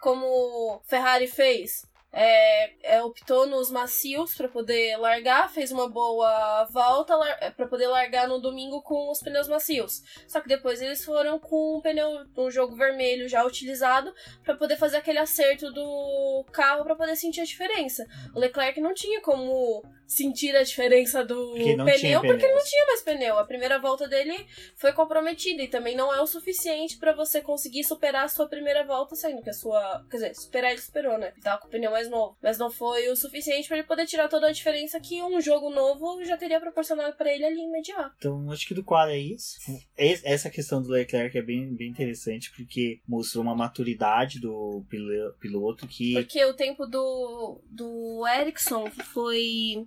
[0.02, 7.14] como Ferrari fez, é, é, optou nos macios para poder largar, fez uma boa volta
[7.56, 10.02] para poder largar no domingo com os pneus macios.
[10.26, 14.76] Só que depois eles foram com o pneu um jogo vermelho já utilizado para poder
[14.76, 18.06] fazer aquele acerto do carro para poder sentir a diferença.
[18.34, 22.86] O Leclerc não tinha como sentir a diferença do Porque pneu porque ele não tinha
[22.86, 23.38] mais pneu.
[23.38, 27.84] A primeira volta dele foi comprometida e também não é o suficiente para você conseguir
[27.84, 30.04] superar a sua primeira volta, sendo que a sua.
[30.10, 31.28] Quer dizer, superar ele superou, né?
[31.34, 32.36] Ele tava com o pneu mais novo.
[32.42, 35.68] Mas não foi o suficiente para ele poder tirar toda a diferença que um jogo
[35.68, 38.14] novo já teria proporcionado para ele ali imediato.
[38.18, 39.58] Então, acho que do quadro é isso.
[39.96, 45.34] Es- Essa questão do Leclerc é bem, bem interessante, porque mostrou uma maturidade do pilo-
[45.38, 46.14] piloto que.
[46.14, 49.86] Porque o tempo do, do Ericsson foi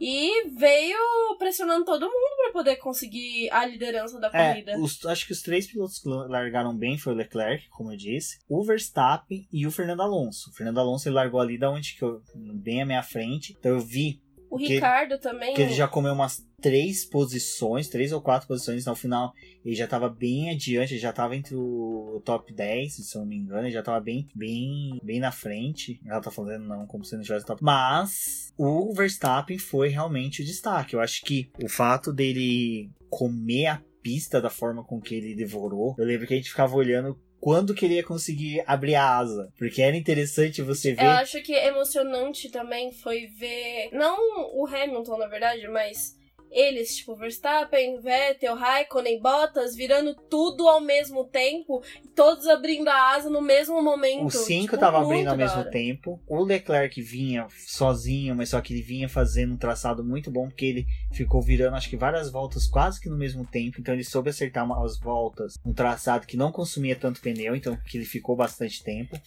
[0.00, 0.98] e veio
[1.38, 4.72] pressionando todo mundo pra poder conseguir a liderança da corrida.
[4.72, 7.96] É, os- acho que os três pilotos que largaram bem foi o Leclerc, como eu
[7.96, 10.50] disse, o Verstappen e o Fernando Alonso.
[10.50, 13.54] O Fernando Alonso ele largou ali da onde que eu bem à minha frente.
[13.58, 15.54] Então eu vi O que- Ricardo também.
[15.54, 18.84] que ele já comeu umas três posições, três ou quatro posições.
[18.86, 19.32] No final
[19.64, 23.28] ele já tava bem adiante, ele já tava entre o top 10, se eu não
[23.28, 26.00] me engano, ele já tava bem, bem, bem na frente.
[26.06, 27.62] Ela tá falando não, como se não tivesse top.
[27.62, 30.94] Mas o Verstappen foi realmente o destaque.
[30.94, 35.94] Eu acho que o fato dele comer a pista da forma com que ele devorou,
[35.98, 39.52] eu lembro que a gente ficava olhando quando que ele ia conseguir abrir a asa.
[39.56, 41.04] Porque era interessante você ver.
[41.04, 43.90] Eu acho que emocionante também foi ver.
[43.92, 44.16] Não
[44.54, 46.17] o Hamilton, na verdade, mas
[46.50, 51.82] eles, tipo, Verstappen, Vettel, Raikkonen, Bottas, virando tudo ao mesmo tempo,
[52.14, 54.26] todos abrindo a asa no mesmo momento.
[54.26, 55.70] Os cinco tipo, tava muito abrindo ao mesmo hora.
[55.70, 56.20] tempo.
[56.26, 60.64] O Leclerc vinha sozinho, mas só que ele vinha fazendo um traçado muito bom, porque
[60.64, 63.80] ele ficou virando, acho que várias voltas quase que no mesmo tempo.
[63.80, 67.76] Então ele soube acertar uma- as voltas, um traçado que não consumia tanto pneu, então
[67.86, 69.18] que ele ficou bastante tempo.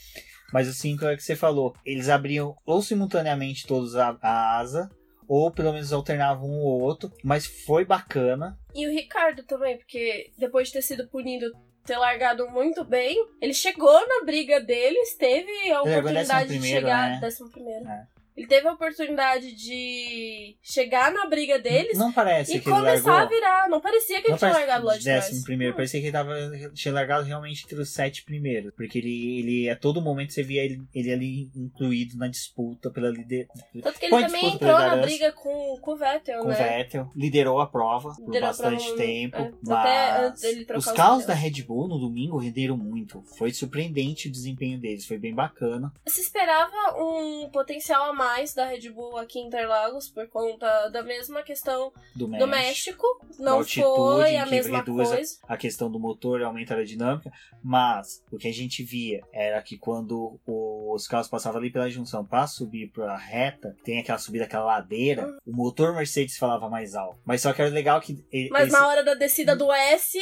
[0.53, 1.73] Mas os cinco é o que você falou.
[1.85, 4.89] Eles abriam ou simultaneamente todos a, a asa,
[5.31, 7.09] ou pelo menos alternavam um ou outro.
[7.23, 8.59] Mas foi bacana.
[8.75, 11.49] E o Ricardo também, porque depois de ter sido punido
[11.85, 17.09] ter largado muito bem, ele chegou na briga deles, teve a oportunidade de 11º, chegar.
[17.11, 17.19] né?
[17.21, 17.87] Décimo primeiro.
[17.87, 18.07] É.
[18.41, 23.11] Ele teve a oportunidade de chegar na briga deles Não parece e que ele começar
[23.11, 23.27] largou.
[23.27, 23.69] a virar.
[23.69, 25.25] Não parecia que ele Não tinha parece largado lá de trás.
[25.25, 25.75] décimo primeiro, Hum.
[25.75, 26.33] parecia que ele tava,
[26.73, 28.73] tinha largado realmente entre os sete primeiros.
[28.75, 33.09] Porque ele, ele a todo momento você via ele, ele ali incluído na disputa pela
[33.09, 33.65] liderança.
[33.81, 36.77] Tanto que ele Foi também entrou na briga com, com o Vettel, Com o né?
[36.77, 39.37] Vettel, liderou a prova por Liderou a bastante prova, tempo.
[39.37, 39.51] é.
[39.63, 43.21] Mas Até antes dele trocar os os carros da Red Bull no domingo renderam muito.
[43.37, 45.91] Foi surpreendente o desempenho deles, foi bem bacana.
[46.07, 51.03] Se esperava um potencial a mais da Red Bull aqui em Interlagos por conta da
[51.03, 53.05] mesma questão Do do México.
[53.39, 55.37] Não altitude foi a que mesma reduz a- coisa.
[55.47, 57.31] a questão do motor aumenta a dinâmica,
[57.63, 62.25] mas o que a gente via era que quando os carros passavam ali pela junção
[62.25, 67.19] para subir para reta, tem aquela subida, aquela ladeira, o motor Mercedes falava mais alto.
[67.25, 70.17] Mas só que era legal que ele- Mas esse- na hora da descida do S,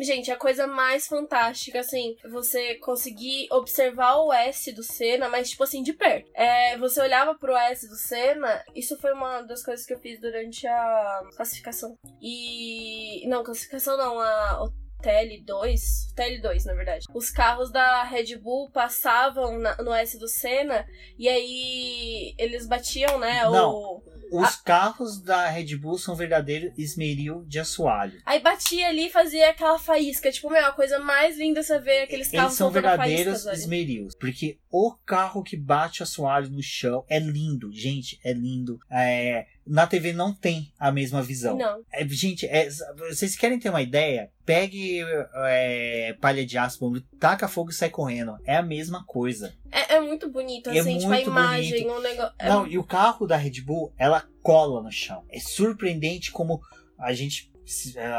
[0.00, 5.62] gente, a coisa mais fantástica, assim, você conseguir observar o S do Senna, mas tipo
[5.64, 6.30] assim, de perto.
[6.34, 10.20] É, você olhava pro S do Senna, isso foi uma das coisas que eu fiz
[10.20, 11.96] durante a classificação.
[12.20, 13.26] E.
[13.28, 14.64] Não, classificação não, a.
[14.64, 20.26] o TL2, TL2 na verdade, os carros da Red Bull passavam na, no S do
[20.26, 20.86] Senna
[21.18, 23.44] e aí eles batiam, né?
[23.44, 23.72] Não.
[23.72, 24.16] O...
[24.32, 28.20] Os carros da Red Bull são verdadeiro esmeril de assoalho.
[28.26, 30.32] Aí batia ali e fazia aquela faísca.
[30.32, 34.14] Tipo, meu, a coisa mais linda você ver aqueles carros Eles são verdadeiros faíscas, esmerils.
[34.18, 37.72] Porque o carro que bate assoalho no chão é lindo.
[37.72, 38.78] Gente, é lindo.
[38.90, 41.56] É, na TV não tem a mesma visão.
[41.56, 41.82] Não.
[41.90, 42.68] É, gente, é,
[43.08, 44.30] vocês querem ter uma ideia?
[44.44, 45.00] Pegue
[45.46, 46.78] é, palha de aço,
[47.18, 48.36] taca fogo e sai correndo.
[48.44, 49.54] É a mesma coisa.
[49.72, 51.98] É, é muito bonito, É assim, tipo, a muito imagem, bonito.
[51.98, 52.34] o negócio.
[52.38, 55.24] é Não, e o carro da Red Bull, ela cola no chão.
[55.30, 56.60] É surpreendente como
[56.98, 57.55] a gente, é,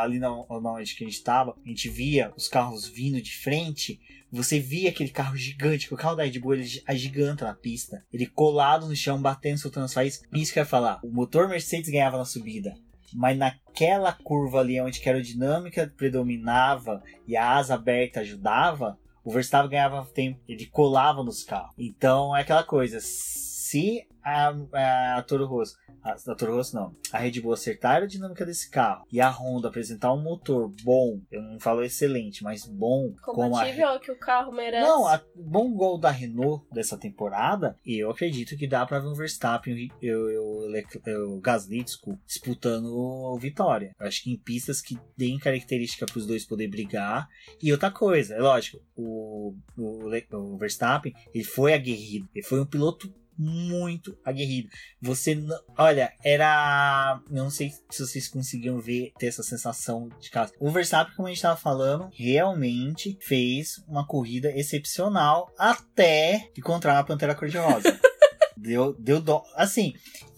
[0.02, 4.00] ali na, onde que a gente tava, a gente via os carros vindo de frente.
[4.32, 8.04] Você via aquele carro gigante, que o carro da Red Bull ele agiganta na pista.
[8.12, 10.28] Ele colado no chão, batendo, soltando as faíscas.
[10.34, 11.00] Isso que eu ia falar.
[11.04, 12.76] O motor Mercedes ganhava na subida.
[13.14, 19.70] Mas naquela curva ali onde a aerodinâmica predominava e a asa aberta ajudava, o Verstappen
[19.70, 21.74] ganhava tempo, ele colava nos carros.
[21.78, 23.00] Então é aquela coisa,
[23.68, 27.92] se a, a, a Toro Rosso, a, a Toro Rosso não, a Red Bull acertar
[27.92, 32.44] a aerodinâmica desse carro e a Honda apresentar um motor bom, eu não falo excelente,
[32.44, 34.86] mas bom, a compatível ao que o carro merece.
[34.86, 39.14] não, a bom gol da Renault dessa temporada, eu acredito que dá pra ver um
[39.14, 42.88] Verstappen e o, o, o Gasly, desculpa, disputando
[43.38, 43.96] vitória.
[44.00, 47.28] Eu acho que em pistas que deem característica pros dois poder brigar.
[47.62, 52.66] E outra coisa, é lógico, o, o, o Verstappen, ele foi aguerrido, ele foi um
[52.66, 54.70] piloto muito aguerrido.
[55.02, 60.54] Você não, olha, era, não sei se vocês conseguiam ver ter essa sensação de casa.
[60.60, 67.04] O Verstappen, como a gente tava falando, realmente fez uma corrida excepcional até encontrar a
[67.04, 68.00] Pantera Cor-de-Rosa.
[68.58, 69.44] deu, deu dó.
[69.56, 69.94] Assim,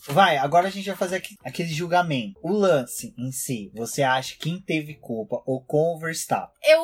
[0.07, 2.39] vai, agora a gente vai fazer aqui- aquele julgamento.
[2.43, 6.53] O lance em si, você acha quem teve culpa ou com o Verstappen?
[6.63, 6.81] Eu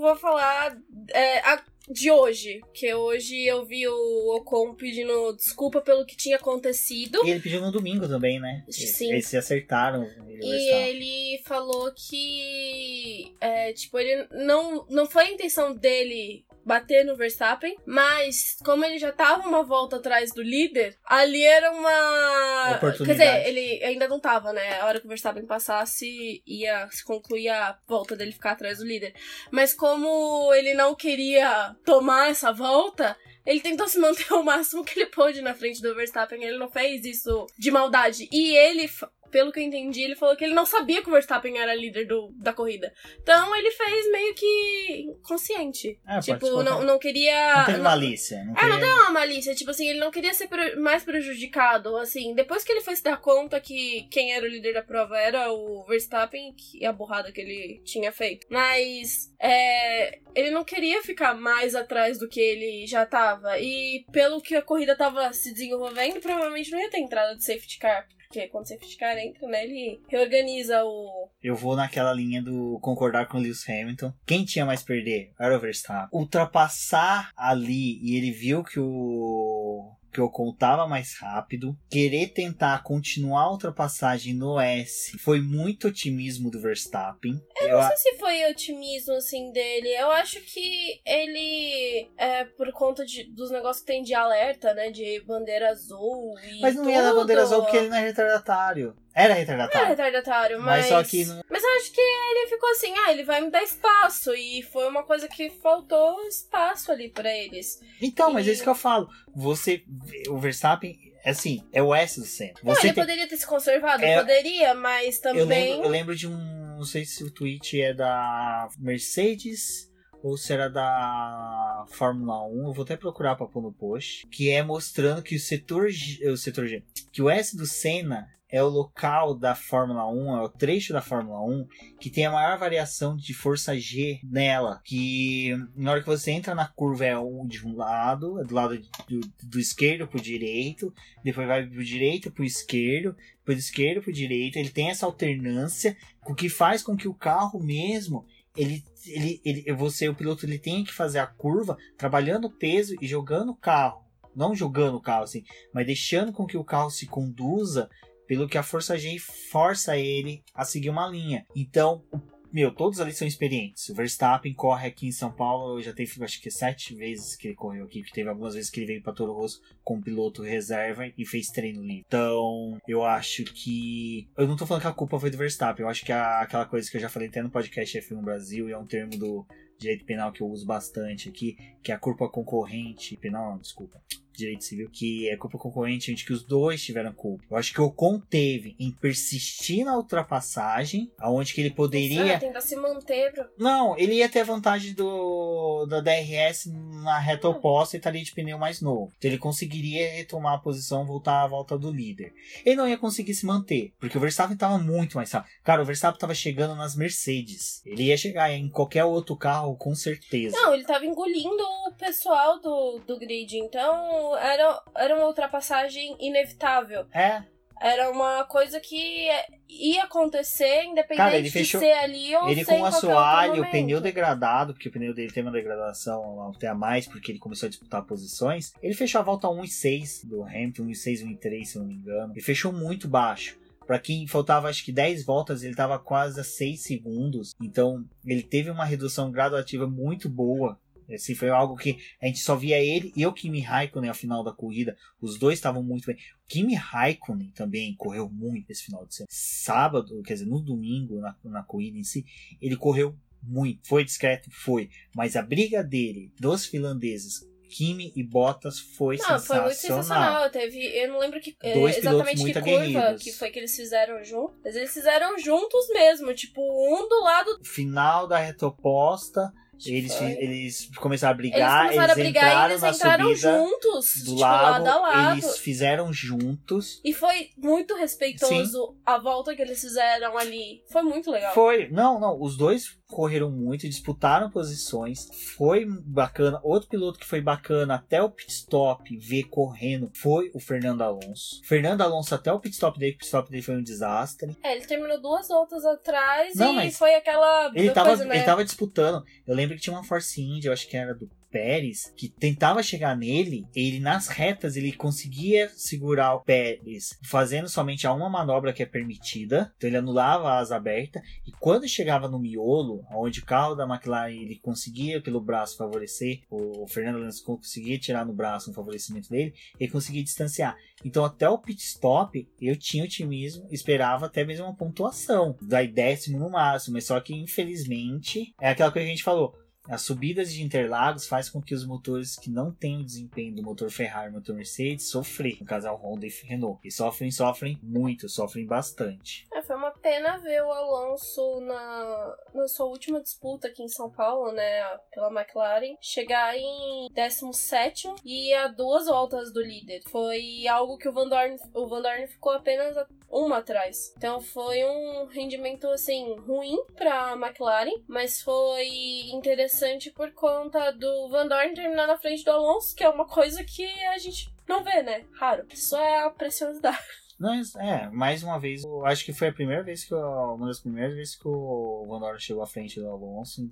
[0.00, 0.76] vou falar
[1.12, 6.36] é, a- de hoje, que hoje eu vi o Ocon pedindo desculpa pelo que tinha
[6.36, 7.20] acontecido.
[7.24, 8.64] E ele pediu no domingo também, né?
[8.68, 9.12] Sim.
[9.12, 10.04] Eles se acertaram.
[10.04, 17.04] ele e ele falou que, é, tipo, ele não, não foi a intenção dele bater
[17.04, 22.78] no Verstappen, mas como ele já tava uma volta atrás do líder, ali era uma...
[22.98, 24.80] Quer dizer, ele ainda não tava, né?
[24.80, 28.84] A hora que o Verstappen passasse, ia se concluir a volta dele ficar atrás do
[28.84, 29.14] líder.
[29.52, 33.16] Mas como ele não queria tomar essa volta...
[33.46, 36.42] Ele tentou se manter o máximo que ele pôde na frente do Verstappen.
[36.42, 38.28] Ele não fez isso de maldade.
[38.32, 38.90] E ele,
[39.36, 42.06] pelo que eu entendi, ele falou que ele não sabia que o Verstappen era líder
[42.06, 42.90] do, da corrida.
[43.20, 45.98] Então ele fez meio que consciente.
[46.08, 47.56] É, tipo, não, não queria.
[47.58, 48.42] Não teve malícia.
[48.44, 51.98] Não É, não teve- deu uma malícia, tipo assim, ele não queria ser mais prejudicado,
[51.98, 55.18] assim, depois que ele foi se dar conta que quem era o líder da prova
[55.18, 58.46] era o Verstappen e a burrada que ele tinha feito.
[58.48, 64.40] Mas, é, ele não queria ficar mais atrás do que ele já tava, e pelo
[64.40, 68.06] que a corrida tava se desenvolvendo, provavelmente não ia ter entrada de safety car.
[68.36, 71.30] Porque quando safety car entra, né, ele reorganiza o...
[71.42, 74.12] Eu vou naquela linha do concordar com o Lewis Hamilton.
[74.26, 76.10] Quem tinha mais perder era o Verstappen.
[76.12, 81.76] Ultrapassar ali e ele viu que o que o Ocon tava mais rápido.
[81.90, 87.38] Querer tentar continuar a ultrapassagem no S foi muito otimismo do Verstappen.
[87.60, 89.88] Eu, Não sei se foi otimismo, assim, dele.
[89.90, 94.90] Eu acho que ele, é, por conta de, dos negócios que tem de alerta, né,
[94.90, 97.20] de bandeira azul e mas não ia dar tudo.
[97.20, 98.96] bandeira azul porque ele não é retardatário.
[99.16, 99.88] Era Não era retardatário.
[99.88, 100.86] retardatário, Mas mas...
[100.88, 103.62] só que não- Mas eu acho que ele ficou assim, ah, ele vai me dar
[103.62, 104.34] espaço.
[104.34, 107.80] E foi uma coisa que faltou espaço ali pra eles.
[108.02, 109.08] Então, mas é E- isso que eu falo.
[109.34, 109.82] Você,
[110.28, 112.64] o Verstappen, assim, é o S do centro.
[112.64, 114.04] Não, Você ele tem- poderia ter se conservado?
[114.04, 115.40] É- Poderia, mas também...
[115.40, 116.56] Eu lembro, eu lembro de um.
[116.76, 119.90] Não sei se o tweet é da Mercedes
[120.22, 122.66] ou se era da Fórmula 1.
[122.66, 124.26] Eu vou até procurar pra pôr no post.
[124.26, 128.28] Que é mostrando que o setor G, o setor G, que o S do Senna
[128.48, 131.66] é o local da Fórmula 1, é o trecho da Fórmula 1
[132.00, 134.80] que tem a maior variação de força G nela.
[134.84, 137.14] Que na hora que você entra na curva é
[137.46, 138.78] de um lado, é do lado
[139.08, 144.12] do, do esquerdo pro direito, depois vai pro direito pro esquerdo, depois do esquerdo pro
[144.12, 144.56] direito.
[144.56, 148.24] Ele tem essa alternância, o que faz com que o carro mesmo
[148.56, 152.96] ele, ele, ele, você, o piloto, ele tem que fazer a curva trabalhando o peso
[153.00, 154.02] e jogando o carro.
[154.34, 157.88] Não jogando o carro assim, mas deixando com que o carro se conduza
[158.26, 161.46] pelo que a força G força ele a seguir uma linha.
[161.54, 162.04] Então,
[162.52, 163.88] meu, todos ali são experientes.
[163.88, 167.54] O Verstappen corre aqui em São Paulo, já teve acho que sete vezes que ele
[167.54, 171.06] correu aqui, que teve algumas vezes que ele veio para Toro Rosso com piloto reserva
[171.18, 172.04] e fez treino livre.
[172.06, 174.28] Então, eu acho que.
[174.36, 176.64] Eu não tô falando que a culpa foi do Verstappen, eu acho que a, aquela
[176.64, 179.46] coisa que eu já falei até no podcast F1 Brasil, e é um termo do
[179.78, 183.16] direito penal que eu uso bastante aqui, que é a culpa concorrente.
[183.18, 184.00] Penal, não, desculpa
[184.36, 187.44] direito civil, que é culpa concorrente, onde que os dois tiveram culpa.
[187.50, 192.38] Eu acho que o Ocon teve em persistir na ultrapassagem, aonde que ele poderia...
[192.38, 193.46] tentar se manter, bro.
[193.58, 196.66] Não, ele ia ter a vantagem do, da DRS
[197.02, 199.12] na reta oposta e estaria de pneu mais novo.
[199.16, 202.32] Então ele conseguiria retomar a posição, voltar à volta do líder.
[202.64, 205.52] Ele não ia conseguir se manter, porque o Verstappen estava muito mais rápido.
[205.62, 207.82] Cara, o Verstappen estava chegando nas Mercedes.
[207.84, 210.56] Ele ia chegar em qualquer outro carro, com certeza.
[210.56, 217.06] Não, ele estava engolindo o pessoal do, do grid, então era, era uma ultrapassagem inevitável.
[217.12, 217.42] É.
[217.80, 219.28] Era uma coisa que
[219.68, 223.70] ia acontecer, independente Cara, ele fechou, de ser ali ou Ele com o assoalho, o
[223.70, 227.66] pneu degradado, porque o pneu dele tem uma degradação até a mais, porque ele começou
[227.66, 228.72] a disputar posições.
[228.82, 231.68] Ele fechou a volta 1 e 6 do Hamilton, 1 e 6, 1 e 3,
[231.68, 232.32] se eu não me engano.
[232.32, 233.58] Ele fechou muito baixo.
[233.86, 237.54] Para quem faltava acho que 10 voltas, ele estava quase a 6 segundos.
[237.60, 240.78] Então, ele teve uma redução gradativa muito boa
[241.12, 244.42] Assim, foi algo que a gente só via ele e o Kimi Raikkonen ao final
[244.42, 244.96] da corrida.
[245.20, 246.16] Os dois estavam muito bem.
[246.16, 249.28] O Kimi Raikkonen também correu muito esse final de semana.
[249.30, 252.24] Sábado, quer dizer, no domingo, na, na corrida em si,
[252.60, 253.86] ele correu muito.
[253.86, 254.50] Foi discreto?
[254.50, 254.90] Foi.
[255.14, 259.44] Mas a briga dele, dos finlandeses, Kimi e Bottas foi não, sensacional.
[259.46, 260.50] Foi muito sensacional.
[260.50, 264.56] Teve, eu não lembro que, Dois exatamente que curva que foi que eles fizeram juntos.
[264.64, 267.60] Mas eles fizeram juntos mesmo, tipo, um do lado.
[267.64, 269.52] Final da reta oposta
[269.84, 274.40] eles, eles começaram a brigar, eles, eles a brigar entraram, eles entraram juntos, do tipo,
[274.40, 275.38] lado, lado a lado.
[275.38, 277.00] Eles fizeram juntos.
[277.04, 279.00] E foi muito respeitoso Sim.
[279.04, 280.82] a volta que eles fizeram ali.
[280.90, 281.52] Foi muito legal.
[281.54, 281.88] Foi.
[281.88, 282.40] Não, não.
[282.40, 286.60] Os dois correram muito, disputaram posições, foi bacana.
[286.62, 291.60] Outro piloto que foi bacana até o pit stop ver correndo foi o Fernando Alonso.
[291.64, 294.56] Fernando Alonso até o pit stop dele, o pit stop dele foi um desastre.
[294.62, 298.36] É, ele terminou duas voltas atrás Não, e foi aquela ele tava, coisa, né?
[298.36, 299.24] ele tava disputando.
[299.46, 302.82] Eu lembro que tinha uma Force India, eu acho que era do Pérez, que tentava
[302.82, 308.74] chegar nele, ele nas retas ele conseguia segurar o Pérez, fazendo somente a uma manobra
[308.74, 313.40] que é permitida, então ele anulava a asa aberta, e quando chegava no miolo, onde
[313.40, 318.34] o carro da McLaren ele conseguia pelo braço favorecer, o Fernando Alonso conseguia tirar no
[318.34, 320.76] braço um favorecimento dele, ele conseguia distanciar.
[321.02, 326.38] Então até o pit stop eu tinha otimismo, esperava até mesmo uma pontuação, daí décimo
[326.38, 329.54] no máximo, mas só que infelizmente é aquela coisa que a gente falou,
[329.88, 333.62] as subidas de Interlagos faz com que os motores que não têm o desempenho do
[333.62, 336.80] motor Ferrari e motor Mercedes sofrem, no casal Honda e Renault.
[336.84, 339.46] E sofrem, sofrem muito, sofrem bastante.
[339.52, 344.10] É, foi uma pena ver o Alonso na, na sua última disputa aqui em São
[344.10, 344.82] Paulo, né,
[345.12, 350.02] pela McLaren, chegar em 17 e a duas voltas do líder.
[350.08, 352.96] Foi algo que o Van Dorn, o Van Dorn ficou apenas
[353.30, 354.12] uma atrás.
[354.16, 358.86] Então foi um rendimento assim ruim para a McLaren, mas foi
[359.32, 359.75] interessante
[360.14, 363.86] por conta do Van Dorn terminar na frente do Alonso, que é uma coisa que
[364.06, 365.24] a gente não vê, né?
[365.32, 365.66] Raro.
[365.72, 366.98] Isso é a preciosidade.
[367.38, 370.80] Mas, é, mais uma vez, acho que foi a primeira vez que eu, uma das
[370.80, 373.68] primeiras vezes que o Van Dorn chegou à frente do Alonso.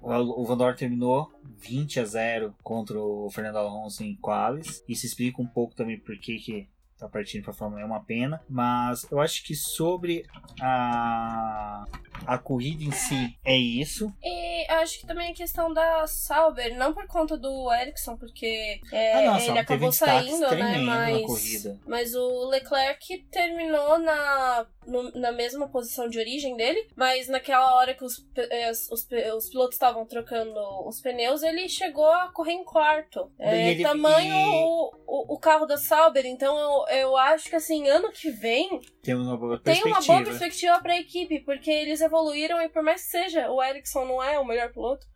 [0.00, 4.84] O, o Van Dorn terminou 20 a 0 contra o Fernando Alonso em qualis.
[4.88, 8.04] Isso explica um pouco também por que tá partindo para a Fórmula 1 é uma
[8.04, 10.24] pena, mas eu acho que sobre
[10.60, 11.84] a
[12.26, 14.12] a corrida em si é isso.
[14.22, 19.28] E acho que também a questão da Sauber, não por conta do Ericsson, porque é,
[19.28, 20.78] ah, ele acabou saindo, né?
[20.78, 27.74] Mas, mas o Leclerc terminou na, no, na mesma posição de origem dele, mas naquela
[27.74, 32.52] hora que os, eh, os, os pilotos estavam trocando os pneus, ele chegou a correr
[32.52, 33.30] em quarto.
[33.38, 34.54] É, ele, tamanho e...
[34.54, 36.56] o, o, o, carro da Sauber, então
[36.88, 40.24] eu, eu acho que assim, ano que vem tem uma boa perspectiva, tem uma boa
[40.24, 44.38] perspectiva pra equipe, porque eles evoluíram e por mais que seja, o Ericsson não é
[44.38, 45.06] o melhor piloto,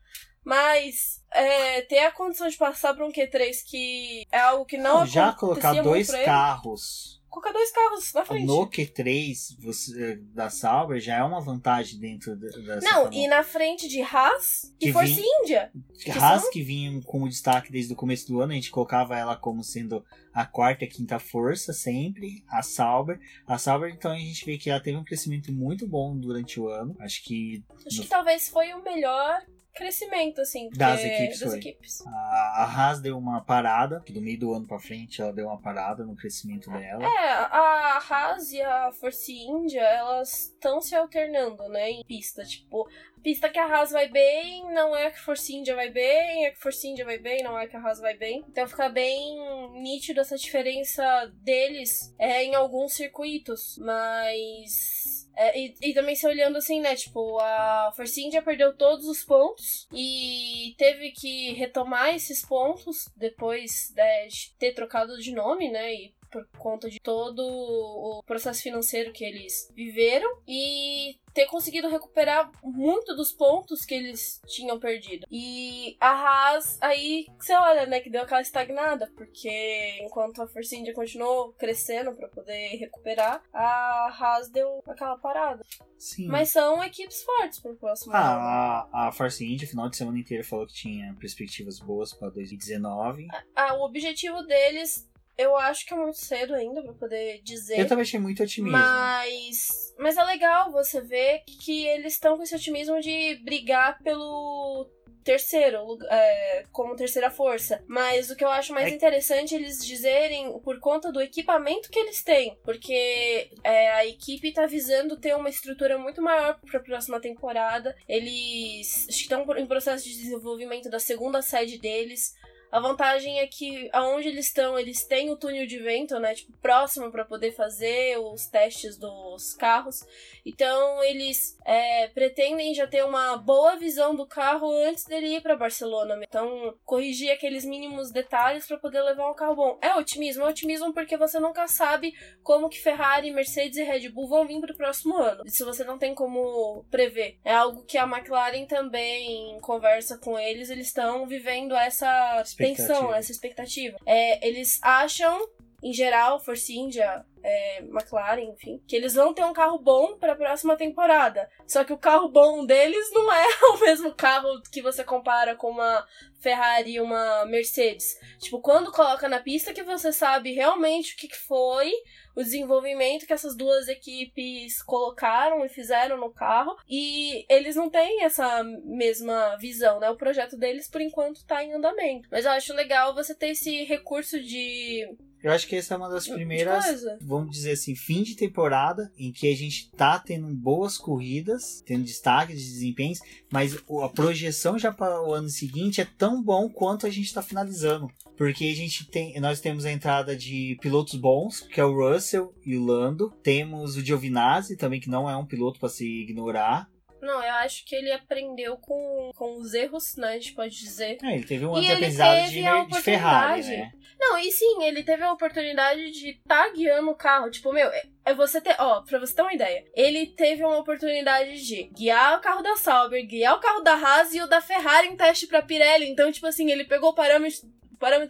[0.44, 5.00] mas é, ter a condição de passar para um Q3 que é algo que não,
[5.00, 8.46] não Já colocar dois carros colocar dois carros na frente.
[8.46, 12.80] No Q3 você, da Sauber já é uma vantagem dentro dessa.
[12.80, 13.14] Não, forma.
[13.14, 15.70] e na frente de Haas e Force India.
[16.02, 16.50] Que Haas são...
[16.50, 20.04] que vinha como destaque desde o começo do ano, a gente colocava ela como sendo
[20.32, 23.18] a quarta e quinta força sempre, a Sauber.
[23.46, 26.68] A Sauber, então, a gente vê que ela teve um crescimento muito bom durante o
[26.68, 26.96] ano.
[27.00, 27.64] Acho que.
[27.86, 28.02] Acho no...
[28.02, 29.40] que talvez foi o melhor
[29.74, 30.68] crescimento, assim.
[30.70, 32.06] Das equipes, das equipes.
[32.06, 35.46] A, a Haas deu uma parada, que do meio do ano pra frente ela deu
[35.46, 37.04] uma parada no crescimento dela.
[37.04, 42.44] É, a Haas e a Force India, elas estão se alternando, né, em pista.
[42.44, 42.88] Tipo,
[43.22, 46.50] pista que a Haas vai bem, não é que a Force India vai bem, é
[46.50, 48.44] que a Force India vai bem, não é que a Haas vai bem.
[48.48, 55.28] Então fica bem nítido essa diferença deles é, em alguns circuitos, mas...
[55.36, 56.94] É, e, e também se olhando assim, né?
[56.94, 63.92] Tipo, a Force India perdeu todos os pontos e teve que retomar esses pontos depois
[63.96, 65.94] né, de ter trocado de nome, né?
[65.94, 72.50] E por conta de todo o processo financeiro que eles viveram e ter conseguido recuperar
[72.62, 75.26] muito dos pontos que eles tinham perdido.
[75.30, 80.74] E a Haas, aí você olha, né, que deu aquela estagnada, porque enquanto a Force
[80.74, 85.64] India continuou crescendo para poder recuperar, a Haas deu aquela parada.
[85.98, 86.28] Sim.
[86.28, 88.24] Mas são equipes fortes pro próximo ano.
[88.24, 92.30] Ah, a, a Force India, final de semana inteiro, falou que tinha perspectivas boas para
[92.30, 93.28] 2019.
[93.54, 95.09] Ah, o objetivo deles
[95.42, 97.78] eu acho que é muito cedo ainda pra poder dizer.
[97.78, 98.76] Eu também achei muito otimismo.
[98.76, 99.94] Mas.
[99.98, 104.88] Mas é legal você ver que eles estão com esse otimismo de brigar pelo
[105.22, 107.84] terceiro, é, como terceira força.
[107.86, 111.90] Mas o que eu acho mais É- interessante é eles dizerem por conta do equipamento
[111.90, 112.56] que eles têm.
[112.64, 117.94] Porque é, a equipe tá visando ter uma estrutura muito maior pra próxima temporada.
[118.08, 122.34] Eles estão em processo de desenvolvimento da segunda sede deles.
[122.70, 126.34] A vantagem é que aonde eles estão, eles têm o túnel de vento, né?
[126.34, 130.00] Tipo, próximo para poder fazer os testes dos carros.
[130.44, 135.56] Então, eles é, pretendem já ter uma boa visão do carro antes dele ir para
[135.56, 136.20] Barcelona.
[136.22, 139.78] Então, corrigir aqueles mínimos detalhes para poder levar um carro bom.
[139.82, 144.28] É otimismo, é otimismo porque você nunca sabe como que Ferrari, Mercedes e Red Bull
[144.28, 145.42] vão vir para o próximo ano.
[145.44, 147.38] Isso você não tem como prever.
[147.44, 150.70] É algo que a McLaren também conversa com eles.
[150.70, 152.88] Eles estão vivendo essa Expectativa.
[152.88, 153.96] tensão, essa expectativa.
[154.06, 155.48] É, eles acham,
[155.82, 160.32] em geral, Force India, é, McLaren, enfim, que eles vão ter um carro bom para
[160.32, 161.48] a próxima temporada.
[161.66, 165.70] Só que o carro bom deles não é o mesmo carro que você compara com
[165.70, 166.06] uma
[166.38, 168.18] Ferrari e uma Mercedes.
[168.38, 171.92] Tipo, quando coloca na pista que você sabe realmente o que foi
[172.34, 176.76] o desenvolvimento que essas duas equipes colocaram e fizeram no carro.
[176.88, 180.10] E eles não têm essa mesma visão, né?
[180.10, 182.28] O projeto deles, por enquanto, tá em andamento.
[182.30, 185.06] Mas eu acho legal você ter esse recurso de,
[185.42, 187.18] Eu acho que essa é uma das primeiras, coisa.
[187.20, 192.04] vamos dizer assim, fim de temporada em que a gente tá tendo boas corridas, tendo
[192.04, 193.20] destaque de desempenhos,
[193.50, 197.42] mas a projeção já para o ano seguinte é tão bom quanto a gente tá
[197.42, 198.08] finalizando.
[198.36, 202.54] Porque a gente tem, nós temos a entrada de pilotos bons, que é o Russell
[202.64, 203.30] e o Lando.
[203.42, 206.88] Temos o Giovinazzi também, que não é um piloto para se ignorar.
[207.20, 210.28] Não, eu acho que ele aprendeu com, com os erros, né?
[210.28, 211.18] A gente pode dizer.
[211.22, 213.92] É, ele teve um E ele teve de, de Ferrari, né?
[214.18, 217.50] Não, e sim, ele teve a oportunidade de estar tá guiando o carro.
[217.50, 218.76] Tipo, meu, é- é você ter.
[218.78, 219.84] Ó, pra você ter uma ideia.
[219.94, 224.34] Ele teve uma oportunidade de guiar o carro da Sauber, guiar o carro da Haas
[224.34, 226.06] e o da Ferrari em teste pra Pirelli.
[226.08, 227.60] Então, tipo assim, ele pegou parâmetros.
[227.60, 227.79] Parâmetro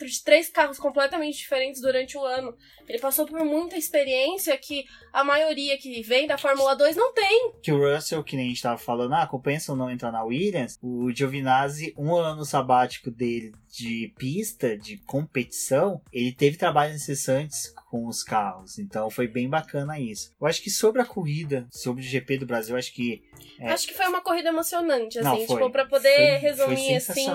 [0.06, 2.54] de três carros completamente diferentes durante o ano.
[2.88, 7.52] Ele passou por muita experiência que a maioria que vem da Fórmula 2 não tem.
[7.62, 10.24] que o Russell, que nem a gente tava falando, ah, compensa ou não entrar na
[10.24, 17.72] Williams, o Giovinazzi, um ano sabático dele de pista, de competição, ele teve trabalhos incessantes
[17.90, 20.32] com os carros, então foi bem bacana isso.
[20.40, 23.22] Eu acho que sobre a corrida, sobre o GP do Brasil, acho que
[23.58, 23.72] É.
[23.72, 27.12] Acho que foi uma corrida emocionante, assim, não, foi, tipo, pra poder foi, resumir foi
[27.12, 27.26] assim.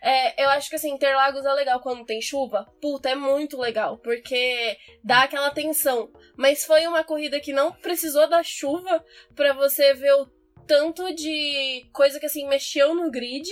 [0.00, 2.66] É, eu acho que assim, Interlagos é legal quando tem chuva.
[2.80, 6.10] Puta, é muito legal, porque dá aquela tensão.
[6.36, 10.26] Mas foi uma corrida que não precisou da chuva pra você ver o
[10.68, 13.48] tanto de coisa que assim mexeu no grid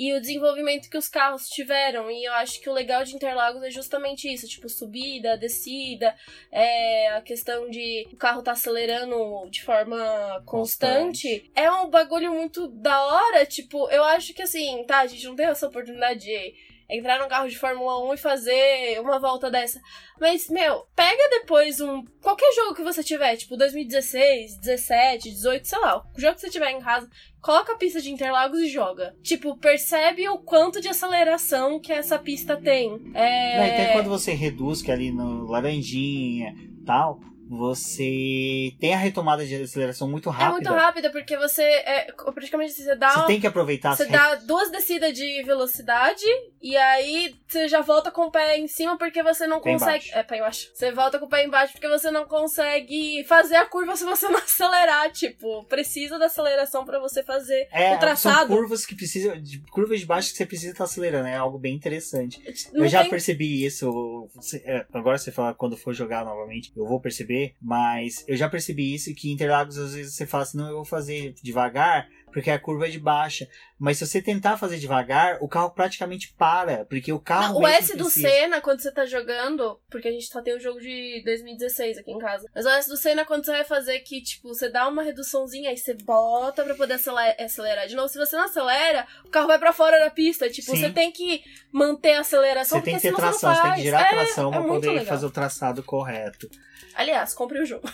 [0.00, 2.10] e o desenvolvimento que os carros tiveram.
[2.10, 6.16] E eu acho que o legal de Interlagos é justamente isso, tipo, subida, descida,
[6.50, 11.50] é, a questão de o carro tá acelerando de forma constante.
[11.54, 15.36] É um bagulho muito da hora, tipo, eu acho que assim, tá, a gente não
[15.36, 16.54] tem essa oportunidade de
[16.90, 19.80] entrar num carro de Fórmula 1 e fazer uma volta dessa.
[20.20, 22.04] Mas, meu, pega depois um.
[22.22, 26.50] Qualquer jogo que você tiver, tipo 2016, 17, 18, sei lá, o jogo que você
[26.50, 27.08] tiver em casa,
[27.40, 29.14] coloca a pista de Interlagos e joga.
[29.22, 33.12] Tipo, percebe o quanto de aceleração que essa pista tem.
[33.14, 33.72] É.
[33.72, 37.20] Até quando você reduz, que ali no Laranjinha tal,
[37.50, 40.48] você tem a retomada de aceleração muito rápida.
[40.48, 43.10] É muito rápida, porque você é, praticamente você dá.
[43.10, 46.24] Você tem que aproveitar Você dá duas descidas de velocidade
[46.62, 50.06] e aí você já volta com o pé em cima porque você não Pé consegue.
[50.06, 50.18] embaixo.
[50.18, 50.70] É, pé embaixo.
[50.74, 54.26] Você volta com o pé embaixo porque você não consegue fazer a curva se você
[54.28, 55.10] não acelerar.
[55.12, 58.48] Tipo, precisa da aceleração pra você fazer É, o traçado.
[58.48, 59.40] são curvas que precisam.
[59.40, 61.26] De, curvas de baixo que você precisa estar acelerando.
[61.28, 62.40] É algo bem interessante.
[62.72, 64.28] Não eu já tem- percebi isso.
[64.64, 67.39] é, Agora você fala quando for jogar novamente, eu vou perceber.
[67.60, 70.84] Mas eu já percebi isso que Interlagos às vezes você fala assim, não, eu vou
[70.84, 72.08] fazer devagar.
[72.32, 73.48] Porque a curva é de baixa.
[73.78, 76.84] Mas se você tentar fazer devagar, o carro praticamente para.
[76.84, 77.54] Porque o carro.
[77.54, 78.28] Não, o S do precisa.
[78.28, 82.10] Senna, quando você tá jogando, porque a gente só tem o jogo de 2016 aqui
[82.12, 82.46] em casa.
[82.54, 85.70] Mas o S do Senna, quando você vai fazer que, tipo, você dá uma reduçãozinha,
[85.70, 86.94] aí você bota pra poder
[87.38, 87.86] acelerar.
[87.86, 90.48] De novo, se você não acelera, o carro vai pra fora da pista.
[90.50, 90.76] Tipo, Sim.
[90.80, 94.02] você tem que manter a aceleração, Você tem que ter tração, você tem que gerar
[94.02, 95.06] É, tração é pra muito poder legal.
[95.06, 96.48] fazer o traçado correto.
[96.94, 97.88] Aliás, compre o jogo.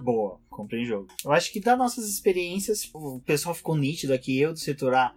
[0.00, 1.08] Boa, comprei o jogo.
[1.24, 5.14] Eu acho que das nossas experiências, o pessoal ficou nítido aqui, eu do setor A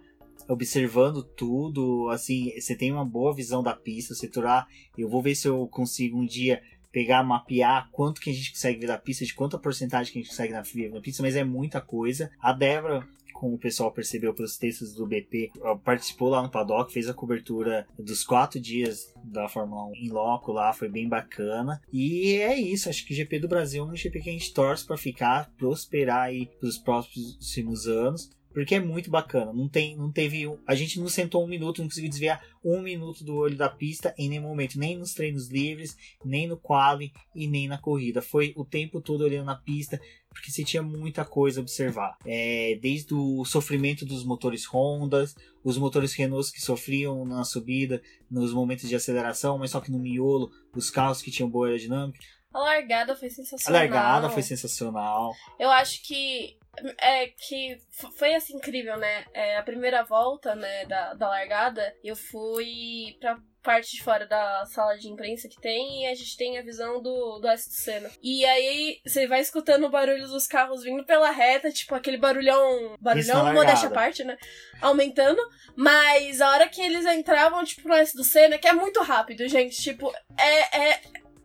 [0.48, 4.66] observando tudo, assim, você tem uma boa visão da pista, o setor A,
[4.98, 8.80] eu vou ver se eu consigo um dia pegar, mapear quanto que a gente consegue
[8.80, 11.44] ver da pista, de quanta porcentagem que a gente consegue ver na pista, mas é
[11.44, 12.30] muita coisa.
[12.38, 15.50] A Débora, como o pessoal percebeu pelos textos do BP,
[15.82, 20.52] participou lá no paddock, fez a cobertura dos quatro dias da Fórmula 1 em loco
[20.52, 21.80] lá, foi bem bacana.
[21.90, 24.52] E é isso, acho que o GP do Brasil é um GP que a gente
[24.52, 28.30] torce para ficar, prosperar aí pros próximos anos.
[28.52, 29.52] Porque é muito bacana.
[29.52, 30.44] Não, tem, não teve.
[30.66, 34.14] A gente não sentou um minuto, não conseguiu desviar um minuto do olho da pista
[34.18, 34.78] em nenhum momento.
[34.78, 38.20] Nem nos treinos livres, nem no quali e nem na corrida.
[38.22, 42.16] Foi o tempo todo olhando na pista, porque você tinha muita coisa a observar.
[42.24, 45.34] É, desde o sofrimento dos motores Hondas,
[45.64, 49.98] os motores Renault que sofriam na subida, nos momentos de aceleração, mas só que no
[49.98, 52.18] miolo, os carros que tinham boa aerodinâmica.
[52.52, 53.80] A largada foi A sensacional.
[53.80, 55.32] largada foi sensacional.
[55.58, 56.58] Eu acho que
[56.98, 57.78] é que
[58.18, 59.24] foi assim incrível, né?
[59.34, 64.66] É, a primeira volta, né, da, da largada, eu fui pra parte de fora da
[64.66, 67.74] sala de imprensa que tem e a gente tem a visão do, do S do
[67.74, 68.10] Senna.
[68.20, 72.96] E aí você vai escutando o barulho dos carros vindo pela reta, tipo aquele barulhão,
[73.00, 74.36] barulhão, modéstia à parte, né?
[74.80, 75.40] Aumentando.
[75.76, 79.46] Mas a hora que eles entravam, tipo, no S do Senna, que é muito rápido,
[79.46, 81.00] gente, tipo, é, é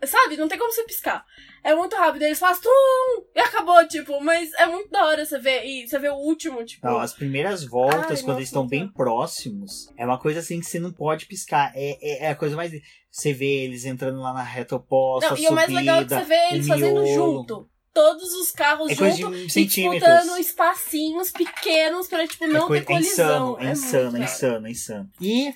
[0.05, 0.37] Sabe?
[0.37, 1.25] Não tem como você piscar.
[1.63, 2.21] É muito rápido.
[2.21, 3.25] Eles fazem tum!
[3.35, 4.21] E acabou, tipo.
[4.23, 5.65] Mas é muito da hora você ver.
[5.65, 6.85] E você vê o último, tipo.
[6.85, 10.59] Não, as primeiras voltas, Ai, quando nossa, eles estão bem próximos, é uma coisa assim
[10.59, 11.71] que você não pode piscar.
[11.75, 12.71] É, é, é a coisa mais.
[13.09, 16.03] Você vê eles entrando lá na reta oposta, Não, a e o mais legal é
[16.05, 17.69] que subida, você vê eles fazendo junto.
[17.91, 20.03] Todos os carros É coisa junto de e centímetros.
[20.07, 23.53] disputando espacinhos pequenos pra, tipo, não é, coisa, ter é colisão.
[23.55, 24.21] insano, é insano, é legal.
[24.27, 25.09] insano, é insano.
[25.19, 25.53] E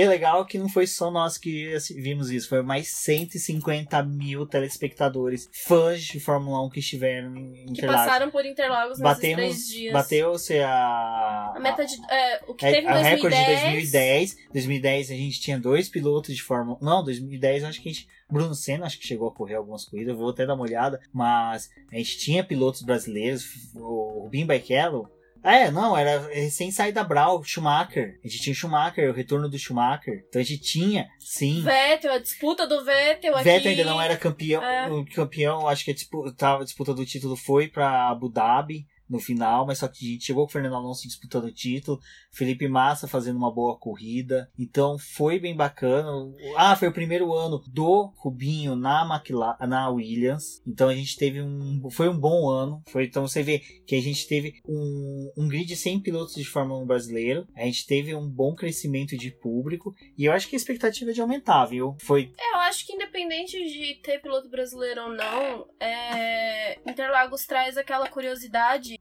[0.00, 4.46] é legal que não foi só nós que assim, vimos isso, foi mais 150 mil
[4.46, 8.04] telespectadores, fãs de Fórmula 1 que estiveram em Que Interlagos.
[8.04, 9.92] passaram por Interlagos nesses Batemos, três dias.
[9.92, 11.94] bateu-se a, A meta de.
[12.10, 13.14] É, o que É, teve em a 2010.
[13.16, 14.36] recorde de 2010.
[14.52, 16.78] 2010 a gente tinha dois pilotos de Fórmula.
[16.80, 18.08] Não, 2010 eu acho que a gente.
[18.30, 21.00] Bruno Senna acho que chegou a correr algumas corridas, eu vou até dar uma olhada.
[21.12, 25.08] Mas a gente tinha pilotos brasileiros, o Rubinho Barrichello.
[25.44, 28.18] É, não, era recém saído da Brau, Schumacher.
[28.24, 30.24] A gente tinha o Schumacher, o retorno do Schumacher.
[30.26, 31.62] Então a gente tinha, sim.
[31.62, 33.44] Vettel, a disputa do Vettel aqui.
[33.44, 34.62] Vettel ainda não era campeão.
[34.62, 34.90] É.
[34.90, 39.20] O campeão, acho que a disputa, a disputa do título foi pra Abu Dhabi no
[39.20, 42.00] final, mas só que a gente chegou com o Fernando Alonso disputando o título,
[42.32, 46.10] Felipe Massa fazendo uma boa corrida, então foi bem bacana.
[46.56, 51.40] Ah, foi o primeiro ano do Rubinho na McLaren, na Williams, então a gente teve
[51.40, 55.48] um, foi um bom ano, foi então você vê que a gente teve um, um
[55.48, 59.94] grid 100 pilotos de Fórmula 1 brasileiro, a gente teve um bom crescimento de público.
[60.18, 61.96] E eu acho que a expectativa é de aumentar, viu?
[62.00, 66.78] Foi É, eu acho que independente de ter piloto brasileiro ou não, é...
[66.88, 68.98] Interlagos traz aquela curiosidade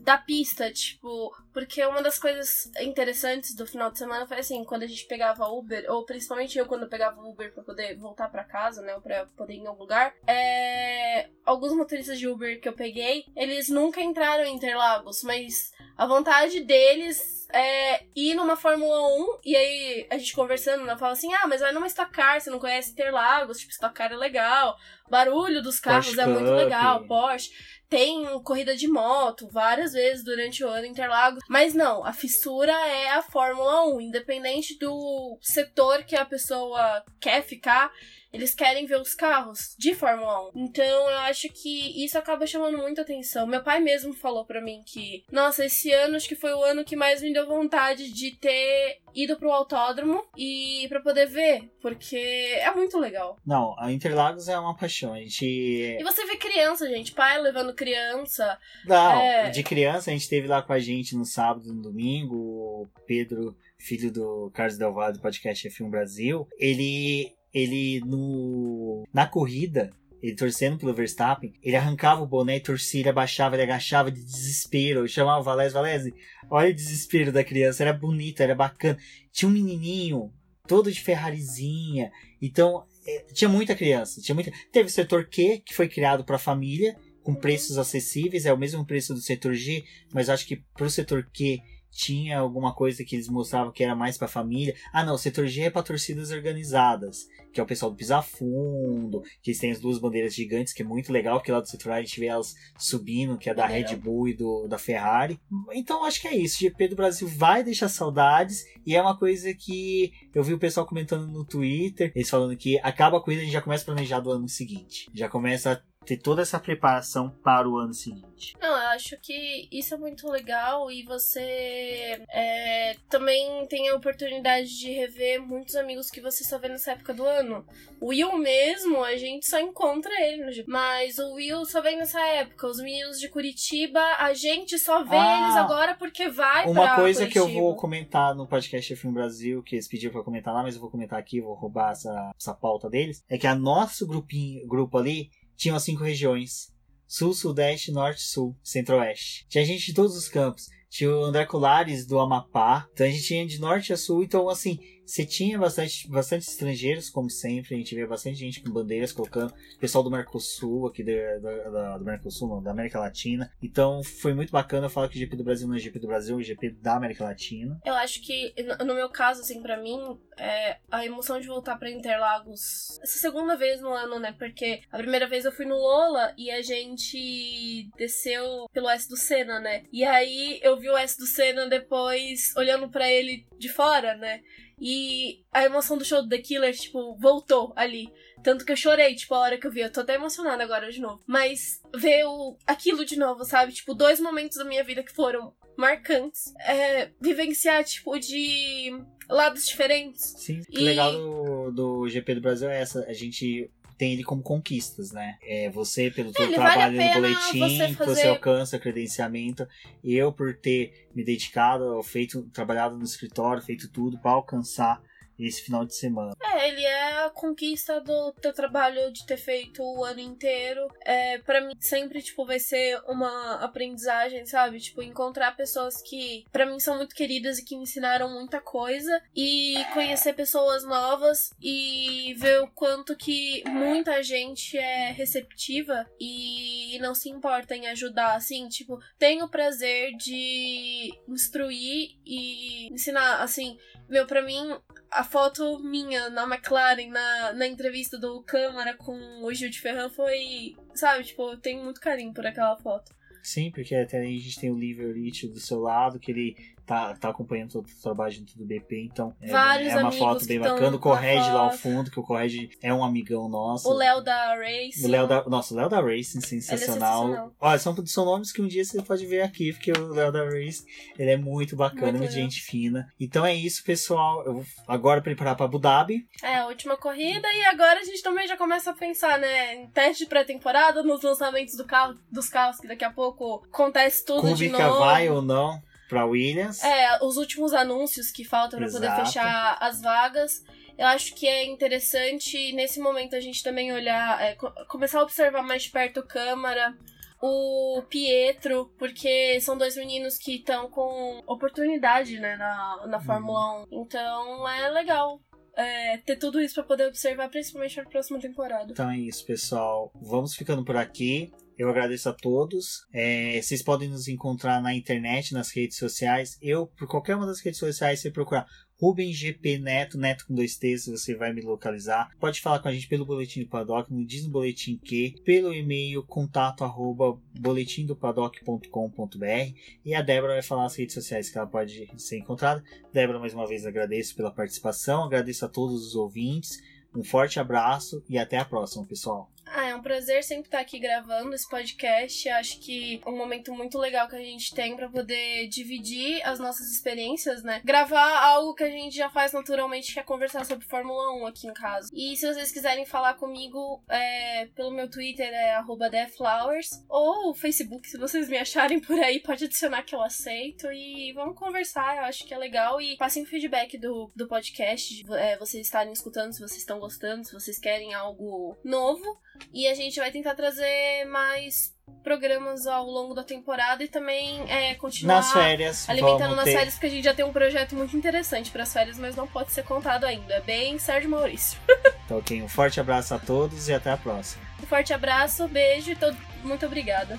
[0.00, 4.84] da pista, tipo, porque uma das coisas interessantes do final de semana foi assim, quando
[4.84, 8.82] a gente pegava Uber, ou principalmente eu quando pegava Uber pra poder voltar pra casa,
[8.82, 11.28] né, pra poder ir em algum lugar, é...
[11.44, 16.60] alguns motoristas de Uber que eu peguei, eles nunca entraram em Interlagos, mas a vontade
[16.60, 21.46] deles é ir numa Fórmula 1 e aí a gente conversando, ela fala assim: ah,
[21.46, 24.76] mas vai numa Stock Car, você não conhece Interlagos, tipo, Stock Car é legal,
[25.08, 26.56] barulho dos carros Porsche é muito Cup.
[26.56, 27.50] legal, Porsche.
[27.88, 31.40] Tem corrida de moto várias vezes durante o ano Interlagos.
[31.48, 34.00] Mas não, a fissura é a Fórmula 1.
[34.00, 37.92] Independente do setor que a pessoa quer ficar,
[38.36, 40.64] eles querem ver os carros de Fórmula 1.
[40.66, 43.46] Então eu acho que isso acaba chamando muita atenção.
[43.46, 46.84] Meu pai mesmo falou para mim que, nossa, esse ano acho que foi o ano
[46.84, 52.16] que mais me deu vontade de ter ido pro autódromo e para poder ver, porque
[52.60, 53.38] é muito legal.
[53.46, 55.14] Não, a Interlagos é uma paixão.
[55.14, 55.46] A gente.
[55.46, 58.58] E você vê criança, gente, pai levando criança.
[58.84, 59.50] Não, é...
[59.50, 63.56] de criança a gente teve lá com a gente no sábado, no domingo, o Pedro,
[63.78, 69.90] filho do Carlos Delvado do podcast F1 Brasil, ele ele no na corrida
[70.22, 74.24] ele torcendo pelo Verstappen, ele arrancava o boné e torcia, ele abaixava, ele agachava de
[74.24, 75.00] desespero.
[75.00, 76.14] Eu chamava o Valese, Valese,
[76.50, 78.98] olha o desespero da criança, era bonito, era bacana.
[79.30, 80.32] Tinha um menininho,
[80.66, 82.10] todo de Ferrarizinha.
[82.40, 84.50] Então, é, tinha muita criança, tinha muita.
[84.72, 88.58] Teve o setor Q, que foi criado para a família, com preços acessíveis, é o
[88.58, 91.60] mesmo preço do setor G, mas acho que pro setor Q
[91.96, 94.74] tinha alguma coisa que eles mostravam que era mais para família.
[94.92, 99.22] Ah, não, o setor G é para torcidas organizadas, que é o pessoal do Pisafundo,
[99.42, 101.92] que eles têm as duas bandeiras gigantes, que é muito legal, porque lá do setor
[101.92, 105.40] A a gente vê elas subindo, que é da Red Bull e do, da Ferrari.
[105.72, 106.56] Então acho que é isso.
[106.56, 110.58] O GP do Brasil vai deixar saudades e é uma coisa que eu vi o
[110.58, 113.82] pessoal comentando no Twitter, eles falando que acaba a corrida e a gente já começa
[113.82, 115.08] a planejar do ano seguinte.
[115.14, 118.54] Já começa a ter toda essa preparação para o ano seguinte.
[118.60, 124.68] Não, eu acho que isso é muito legal e você é, também tem a oportunidade
[124.78, 127.66] de rever muitos amigos que você só vê nessa época do ano.
[128.00, 130.52] O Will mesmo, a gente só encontra ele no.
[130.68, 132.68] Mas o Will só vem nessa época.
[132.68, 137.20] Os meninos de Curitiba, a gente só vê ah, eles agora porque vai Uma coisa
[137.20, 137.46] Curitiba.
[137.46, 140.74] que eu vou comentar no podcast F1 Brasil, que eles pediram pra comentar lá, mas
[140.74, 144.66] eu vou comentar aqui, vou roubar essa, essa pauta deles, é que a nosso grupinho,
[144.68, 146.72] grupo ali tinham cinco regiões:
[147.06, 149.46] Sul, Sudeste, Norte, Sul, Centro-Oeste.
[149.48, 150.66] Tinha gente de todos os campos.
[150.88, 152.88] Tinha o André Colares do Amapá.
[152.92, 154.22] Então a gente tinha de norte a sul.
[154.22, 158.70] Então, assim, você tinha bastante, bastante estrangeiros, como sempre, a gente vê bastante gente com
[158.70, 163.50] bandeiras colocando, pessoal do Mercosul, aqui da, da, do Mercosul, não, da América Latina.
[163.62, 166.40] Então foi muito bacana falar que o GP do Brasil não é GP do Brasil,
[166.40, 167.80] é GP da América Latina.
[167.84, 168.52] Eu acho que,
[168.84, 173.56] no meu caso, assim, para mim, é a emoção de voltar para Interlagos essa segunda
[173.56, 174.34] vez no ano, né?
[174.36, 179.16] Porque a primeira vez eu fui no Lola e a gente desceu pelo S do
[179.16, 179.84] Senna, né?
[179.92, 184.40] E aí eu vi o S do Senna depois olhando para ele de fora, né?
[184.80, 188.12] E a emoção do show do The Killer, tipo, voltou ali.
[188.42, 189.80] Tanto que eu chorei, tipo, a hora que eu vi.
[189.80, 191.22] Eu tô até emocionada agora de novo.
[191.26, 193.72] Mas ver o, aquilo de novo, sabe?
[193.72, 196.52] Tipo, dois momentos da minha vida que foram marcantes.
[196.60, 198.90] É, vivenciar, tipo, de
[199.28, 200.34] lados diferentes.
[200.36, 200.78] Sim, o e...
[200.78, 203.04] legal do, do GP do Brasil é essa.
[203.08, 205.38] A gente tem ele como conquistas, né?
[205.42, 208.14] É, você, pelo seu trabalho vale no boletim, você fazer...
[208.14, 209.66] você alcança credenciamento.
[210.04, 215.02] Eu, por ter me dedicado, feito, trabalhado no escritório, feito tudo para alcançar
[215.38, 216.32] esse final de semana.
[216.42, 220.86] É, ele é a conquista do teu trabalho de ter feito o ano inteiro.
[221.04, 224.80] É, para mim sempre tipo vai ser uma aprendizagem, sabe?
[224.80, 229.22] Tipo encontrar pessoas que para mim são muito queridas e que me ensinaram muita coisa
[229.34, 237.14] e conhecer pessoas novas e ver o quanto que muita gente é receptiva e não
[237.14, 243.78] se importa em ajudar, assim, tipo, tenho o prazer de instruir e ensinar, assim,
[244.08, 244.76] meu, para mim
[245.10, 250.10] a foto minha na McLaren, na, na entrevista do Câmara com o Gil de Ferran
[250.10, 250.76] foi.
[250.94, 253.14] Sabe, tipo, eu tenho muito carinho por aquela foto.
[253.42, 256.56] Sim, porque até aí a gente tem o Liver Rich do seu lado, que ele
[256.86, 260.60] tá, tá acompanhando todo o trabalho junto do BP, então é, é uma foto bem
[260.60, 260.96] bacana.
[260.96, 263.88] O Correge lá ao fundo, que o Correge é um amigão nosso.
[263.88, 265.04] O Léo da Racing.
[265.04, 267.24] O Léo da, nossa, o Léo da Racing, sensacional.
[267.24, 267.52] É sensacional.
[267.60, 270.44] Olha, são, são nomes que um dia você pode ver aqui, porque o Léo da
[270.44, 270.84] Racing,
[271.18, 273.06] ele é muito bacana, muito, muito gente fina.
[273.18, 274.44] Então é isso, pessoal.
[274.46, 276.26] Eu vou agora preparar para Abu Dhabi.
[276.42, 279.88] É, a última corrida e agora a gente também já começa a pensar, né, em
[279.88, 284.42] teste de pré-temporada, nos lançamentos do carro, dos carros, que daqui a pouco acontece tudo
[284.42, 284.98] Kubica de novo.
[285.00, 285.80] vai ou não?
[286.08, 286.82] Para Williams.
[286.82, 290.64] É, os últimos anúncios que faltam para poder fechar as vagas.
[290.98, 294.56] Eu acho que é interessante nesse momento a gente também olhar, é,
[294.88, 296.96] começar a observar mais de perto o Câmara,
[297.42, 304.00] o Pietro, porque são dois meninos que estão com oportunidade né, na, na Fórmula uhum.
[304.00, 304.02] 1.
[304.02, 305.40] Então é legal.
[305.76, 308.90] É, ter tudo isso para poder observar, principalmente na próxima temporada.
[308.90, 310.10] Então é isso, pessoal.
[310.14, 311.52] Vamos ficando por aqui.
[311.78, 313.06] Eu agradeço a todos.
[313.12, 316.56] É, vocês podem nos encontrar na internet, nas redes sociais.
[316.62, 318.66] Eu, por qualquer uma das redes sociais, você procurar
[318.98, 322.30] Rubens GP Neto, Neto com dois T's, você vai me localizar.
[322.40, 324.98] Pode falar com a gente pelo Boletim do Paddock, no Diz no Boletim
[325.44, 331.66] pelo e-mail contato arroba boletimdopaddock.com.br e a Débora vai falar as redes sociais que ela
[331.66, 332.82] pode ser encontrada.
[333.12, 336.80] Débora, mais uma vez agradeço pela participação, agradeço a todos os ouvintes.
[337.14, 339.50] Um forte abraço e até a próxima, pessoal.
[339.68, 342.48] Ah, é um prazer sempre estar aqui gravando esse podcast.
[342.48, 346.58] Acho que é um momento muito legal que a gente tem para poder dividir as
[346.58, 347.80] nossas experiências, né?
[347.84, 351.66] Gravar algo que a gente já faz naturalmente, que é conversar sobre Fórmula 1 aqui
[351.66, 352.08] em casa.
[352.12, 358.16] E se vocês quiserem falar comigo é, pelo meu Twitter, é @deflowers ou Facebook, se
[358.18, 362.16] vocês me acharem por aí, pode adicionar que eu aceito e vamos conversar.
[362.16, 366.12] Eu acho que é legal e passem o feedback do, do podcast, é, vocês estarem
[366.12, 369.38] escutando, se vocês estão gostando, se vocês querem algo novo.
[369.72, 374.94] E a gente vai tentar trazer mais programas ao longo da temporada e também é,
[374.94, 376.72] continuar nas férias, alimentando nas ter...
[376.72, 379.46] férias, porque a gente já tem um projeto muito interessante para as férias, mas não
[379.46, 380.54] pode ser contado ainda.
[380.54, 381.78] É bem Sérgio Maurício.
[382.26, 384.60] Então, ok, um forte abraço a todos e até a próxima.
[384.82, 386.36] Um forte abraço, beijo e todo...
[386.64, 387.38] muito obrigada.